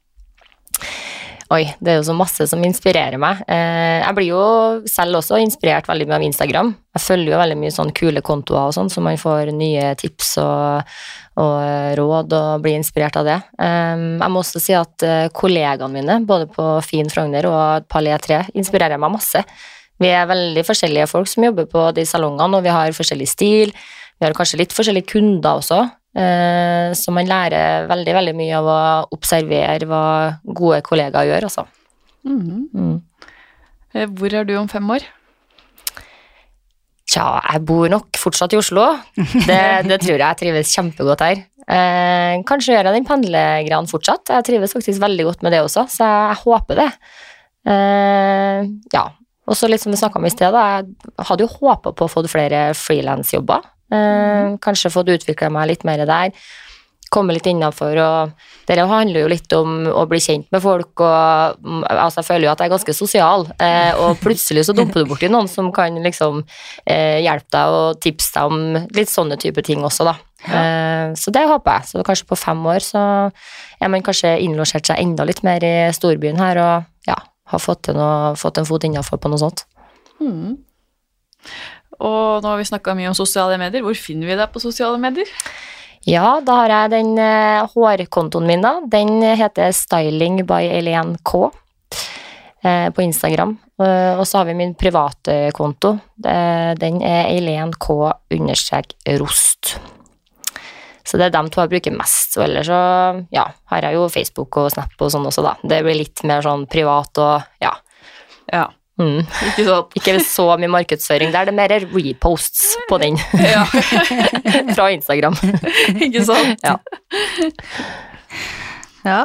Oi, 1.47 1.61
det 1.79 1.93
er 1.93 1.95
jo 2.01 2.07
så 2.09 2.13
masse 2.13 2.43
som 2.51 2.61
inspirerer 2.67 3.17
meg. 3.23 3.39
Eh, 3.49 4.03
jeg 4.03 4.15
blir 4.17 4.27
jo 4.33 4.41
selv 4.91 5.21
også 5.21 5.39
inspirert 5.39 5.87
veldig 5.87 6.05
mye 6.09 6.17
av 6.19 6.25
Instagram. 6.27 6.73
Jeg 6.97 7.05
følger 7.05 7.33
jo 7.33 7.39
veldig 7.39 7.57
mye 7.61 7.73
sånn 7.73 7.93
kule 7.95 8.21
kontoer 8.25 8.67
og 8.67 8.75
sånn, 8.75 8.91
så 8.91 9.01
man 9.01 9.17
får 9.17 9.53
nye 9.55 9.93
tips 9.97 10.33
og, 10.43 10.91
og 11.39 11.55
eh, 11.63 11.95
råd 11.97 12.35
og 12.37 12.65
blir 12.65 12.75
inspirert 12.77 13.17
av 13.17 13.31
det. 13.31 13.39
Jeg 13.63 14.29
må 14.33 14.43
også 14.43 14.61
si 14.61 14.75
at 14.77 15.07
kollegaene 15.33 15.89
mine, 15.95 16.19
både 16.27 16.51
på 16.51 16.67
Fin 16.85 17.09
Frogner 17.09 17.47
og 17.49 17.87
Palé 17.89 18.13
3, 18.27 18.43
inspirerer 18.59 18.99
meg 19.01 19.15
masse. 19.15 19.41
Vi 20.01 20.10
er 20.13 20.29
veldig 20.29 20.63
forskjellige 20.67 21.07
folk 21.10 21.29
som 21.29 21.47
jobber 21.47 21.67
på 21.69 21.88
de 21.97 22.05
salongene, 22.05 22.60
og 22.60 22.65
vi 22.65 22.73
har 22.73 22.93
forskjellig 22.95 23.29
stil. 23.31 23.73
Vi 24.17 24.25
har 24.25 24.36
kanskje 24.38 24.62
litt 24.62 24.75
forskjellige 24.75 25.10
kunder 25.12 25.60
også, 25.62 25.81
eh, 26.17 26.93
så 26.97 27.13
man 27.13 27.29
lærer 27.29 27.89
veldig, 27.89 28.13
veldig 28.19 28.36
mye 28.38 28.62
av 28.62 28.69
å 28.69 28.79
observere 29.17 29.89
hva 29.89 30.05
gode 30.45 30.81
kollegaer 30.86 31.29
gjør, 31.31 31.49
altså. 31.49 31.67
Mm. 32.27 32.67
Mm. 32.73 32.97
Hvor 34.17 34.33
er 34.33 34.45
du 34.45 34.57
om 34.60 34.69
fem 34.69 34.89
år? 34.93 35.05
Tja, 37.07 37.27
jeg 37.39 37.63
bor 37.65 37.88
nok 37.89 38.17
fortsatt 38.19 38.53
i 38.53 38.60
Oslo. 38.60 38.89
Det, 39.15 39.62
det 39.88 40.01
tror 40.03 40.17
jeg. 40.17 40.25
Jeg 40.25 40.39
trives 40.41 40.73
kjempegodt 40.75 41.23
her. 41.23 41.45
Eh, 41.67 42.33
kanskje 42.47 42.73
gjør 42.73 42.89
jeg 42.89 42.97
den 42.97 43.07
pendlergreia 43.07 43.79
fortsatt. 43.88 44.33
Jeg 44.36 44.47
trives 44.49 44.75
faktisk 44.75 45.01
veldig 45.03 45.29
godt 45.29 45.45
med 45.45 45.55
det 45.55 45.63
også, 45.63 45.86
så 45.91 46.10
jeg 46.10 46.41
håper 46.43 46.81
det. 46.81 46.89
Eh, 47.67 48.67
ja, 48.93 49.05
og 49.47 49.55
så 49.55 49.69
litt 49.71 49.83
som 49.83 49.93
vi 49.93 49.99
snakka 49.99 50.19
om 50.19 50.27
i 50.27 50.33
sted, 50.33 50.51
da, 50.51 50.67
jeg 50.77 51.25
hadde 51.29 51.45
jo 51.45 51.51
håpa 51.62 51.95
på 51.95 52.07
å 52.07 52.12
få 52.12 52.25
flere 52.27 52.69
frilansjobber. 52.75 53.67
Eh, 53.88 54.55
kanskje 54.60 54.91
fått 54.91 55.13
utvikla 55.13 55.49
meg 55.53 55.69
litt 55.71 55.86
mer 55.88 56.03
der. 56.07 56.33
Komme 57.07 57.31
litt 57.31 57.45
innafor 57.47 57.95
og 58.03 58.31
Det 58.67 58.75
handler 58.83 59.21
jo 59.21 59.29
litt 59.31 59.53
om 59.55 59.86
å 59.88 60.01
bli 60.12 60.19
kjent 60.19 60.49
med 60.51 60.60
folk 60.60 60.99
og 60.99 61.62
mm, 61.63 61.86
Altså, 61.88 62.19
jeg 62.19 62.27
føler 62.27 62.47
jo 62.47 62.51
at 62.51 62.60
jeg 62.60 62.67
er 62.67 62.73
ganske 62.73 62.95
sosial, 62.97 63.47
eh, 63.63 63.93
og 63.95 64.19
plutselig 64.19 64.65
så 64.67 64.75
dumper 64.75 65.05
du 65.05 65.13
borti 65.13 65.29
noen 65.31 65.47
som 65.47 65.71
kan 65.71 65.95
liksom 66.03 66.41
eh, 66.83 67.23
hjelpe 67.23 67.47
deg 67.55 67.77
og 67.77 68.01
tipse 68.03 68.36
deg 68.36 68.51
om 68.51 68.91
litt 68.97 69.13
sånne 69.13 69.39
type 69.39 69.63
ting 69.63 69.88
også, 69.88 70.10
da. 70.10 70.17
Ja. 70.43 70.60
Eh, 70.60 71.15
så 71.15 71.31
det 71.31 71.47
håper 71.47 71.79
jeg. 71.79 71.91
Så 71.93 72.03
kanskje 72.03 72.27
på 72.27 72.41
fem 72.43 72.67
år 72.67 72.83
så 72.83 73.05
er 73.79 73.93
man 73.93 74.03
kanskje 74.03 74.36
innlosjert 74.43 74.91
seg 74.91 74.99
enda 74.99 75.23
litt 75.27 75.45
mer 75.47 75.63
i 75.63 75.75
storbyen 75.95 76.43
her 76.43 76.60
og 76.65 77.07
ja, 77.07 77.21
har 77.51 77.63
fått, 77.63 77.89
noe, 77.95 78.36
fått 78.39 78.60
en 78.60 78.67
fot 78.67 78.83
innafor 78.88 79.21
på 79.21 79.31
noe 79.31 79.41
sånt. 79.41 79.65
Mm. 80.19 80.57
Og 81.97 82.43
nå 82.43 82.51
har 82.51 82.60
vi 82.60 82.67
snakka 82.69 82.95
mye 82.97 83.10
om 83.12 83.17
sosiale 83.17 83.57
medier. 83.62 83.86
Hvor 83.86 83.97
finner 83.97 84.29
vi 84.29 84.38
deg 84.38 84.51
på 84.53 84.62
sosiale 84.62 84.99
medier? 85.01 85.29
Ja, 86.07 86.38
da 86.45 86.62
har 86.62 86.71
jeg 86.71 86.93
den 86.93 87.15
uh, 87.19 87.67
hårkontoen 87.73 88.47
min, 88.47 88.63
da. 88.63 88.77
Den 88.88 89.19
heter 89.39 89.73
Styling 89.75 90.43
by 90.47 90.69
Elen 90.77 91.17
K. 91.27 91.47
Uh, 92.63 92.88
på 92.95 93.03
Instagram. 93.03 93.57
Uh, 93.81 94.15
og 94.17 94.23
så 94.27 94.41
har 94.41 94.49
vi 94.49 94.57
min 94.57 94.75
private 94.77 95.51
konto. 95.57 95.97
den 96.17 97.01
er 97.01 97.29
Eileen 97.29 97.73
K 97.73 98.13
understrek 98.33 98.95
rost. 99.19 99.77
Så 101.07 101.19
det 101.19 101.29
er 101.29 101.35
dem 101.37 101.47
to 101.51 101.63
jeg 101.63 101.71
bruker 101.71 101.95
mest. 101.95 102.35
Og 102.37 102.45
ellers 102.47 102.67
så 102.67 102.79
ja, 103.33 103.45
har 103.71 103.87
jeg 103.87 103.95
jo 103.95 104.09
Facebook 104.11 104.59
og 104.59 104.71
Snap 104.73 104.97
og 104.99 105.13
sånn 105.13 105.27
også, 105.29 105.45
da. 105.45 105.55
Det 105.63 105.79
blir 105.85 106.01
litt 106.01 106.23
mer 106.27 106.43
sånn 106.45 106.67
privat 106.71 107.23
og 107.23 107.63
ja. 107.63 107.71
ja. 108.51 108.67
Mm. 108.97 109.21
Ikke, 109.21 109.63
sånn. 109.63 109.97
ikke 109.99 110.15
så 110.25 110.45
mye 110.57 110.71
markedsføring 110.73 111.33
der, 111.33 111.47
det 111.47 111.53
er 111.53 111.57
mer 111.59 111.73
reposts 111.93 112.71
på 112.89 112.97
den. 113.01 113.19
Fra 114.75 114.89
Instagram. 114.91 115.37
ikke 116.07 116.23
sant? 116.27 116.65
Ja. 116.65 116.77
ja. 119.05 119.21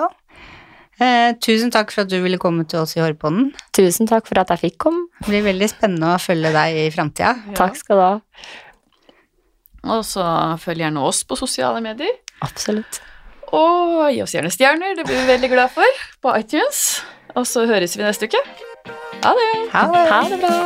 Eh, 1.03 1.33
tusen 1.43 1.73
takk 1.75 1.91
for 1.91 2.05
at 2.05 2.13
du 2.13 2.19
ville 2.23 2.39
komme 2.39 2.67
til 2.69 2.83
oss 2.85 2.95
i 2.95 3.03
Hårpodden. 3.03 3.51
Tusen 3.75 4.07
takk 4.11 4.29
for 4.29 4.39
at 4.43 4.53
jeg 4.53 4.69
fikk 4.69 4.77
komme. 4.85 5.09
Det 5.23 5.33
blir 5.33 5.49
veldig 5.49 5.71
spennende 5.73 6.13
å 6.15 6.21
følge 6.23 6.53
deg 6.55 6.83
i 6.85 6.91
framtida. 6.95 7.33
Ja. 7.49 7.57
Takk 7.65 7.81
skal 7.81 7.99
du 7.99 8.05
ha. 8.05 8.13
Og 9.83 10.05
så 10.07 10.25
følg 10.63 10.85
gjerne 10.85 11.03
oss 11.03 11.25
på 11.27 11.39
sosiale 11.39 11.81
medier. 11.83 12.15
Absolutt. 12.43 13.01
Og 13.53 14.09
gi 14.15 14.23
oss 14.25 14.33
gjerne 14.37 14.51
stjerner, 14.53 14.95
det 14.97 15.05
blir 15.09 15.19
vi 15.19 15.27
veldig 15.29 15.51
glad 15.53 15.75
for, 15.75 16.05
på 16.23 16.37
iTunes. 16.39 17.03
Og 17.37 17.47
så 17.49 17.67
høres 17.69 17.97
vi 17.99 18.05
neste 18.07 18.29
uke. 18.31 18.41
Ha 19.25 19.33
det. 19.39 19.51
Ha 19.73 19.83
det, 19.93 20.05
ha 20.11 20.23
det 20.29 20.41
bra. 20.41 20.57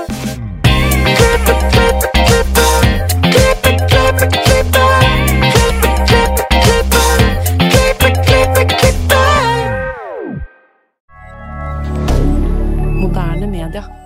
Moderne 13.00 13.46
media. 13.46 14.05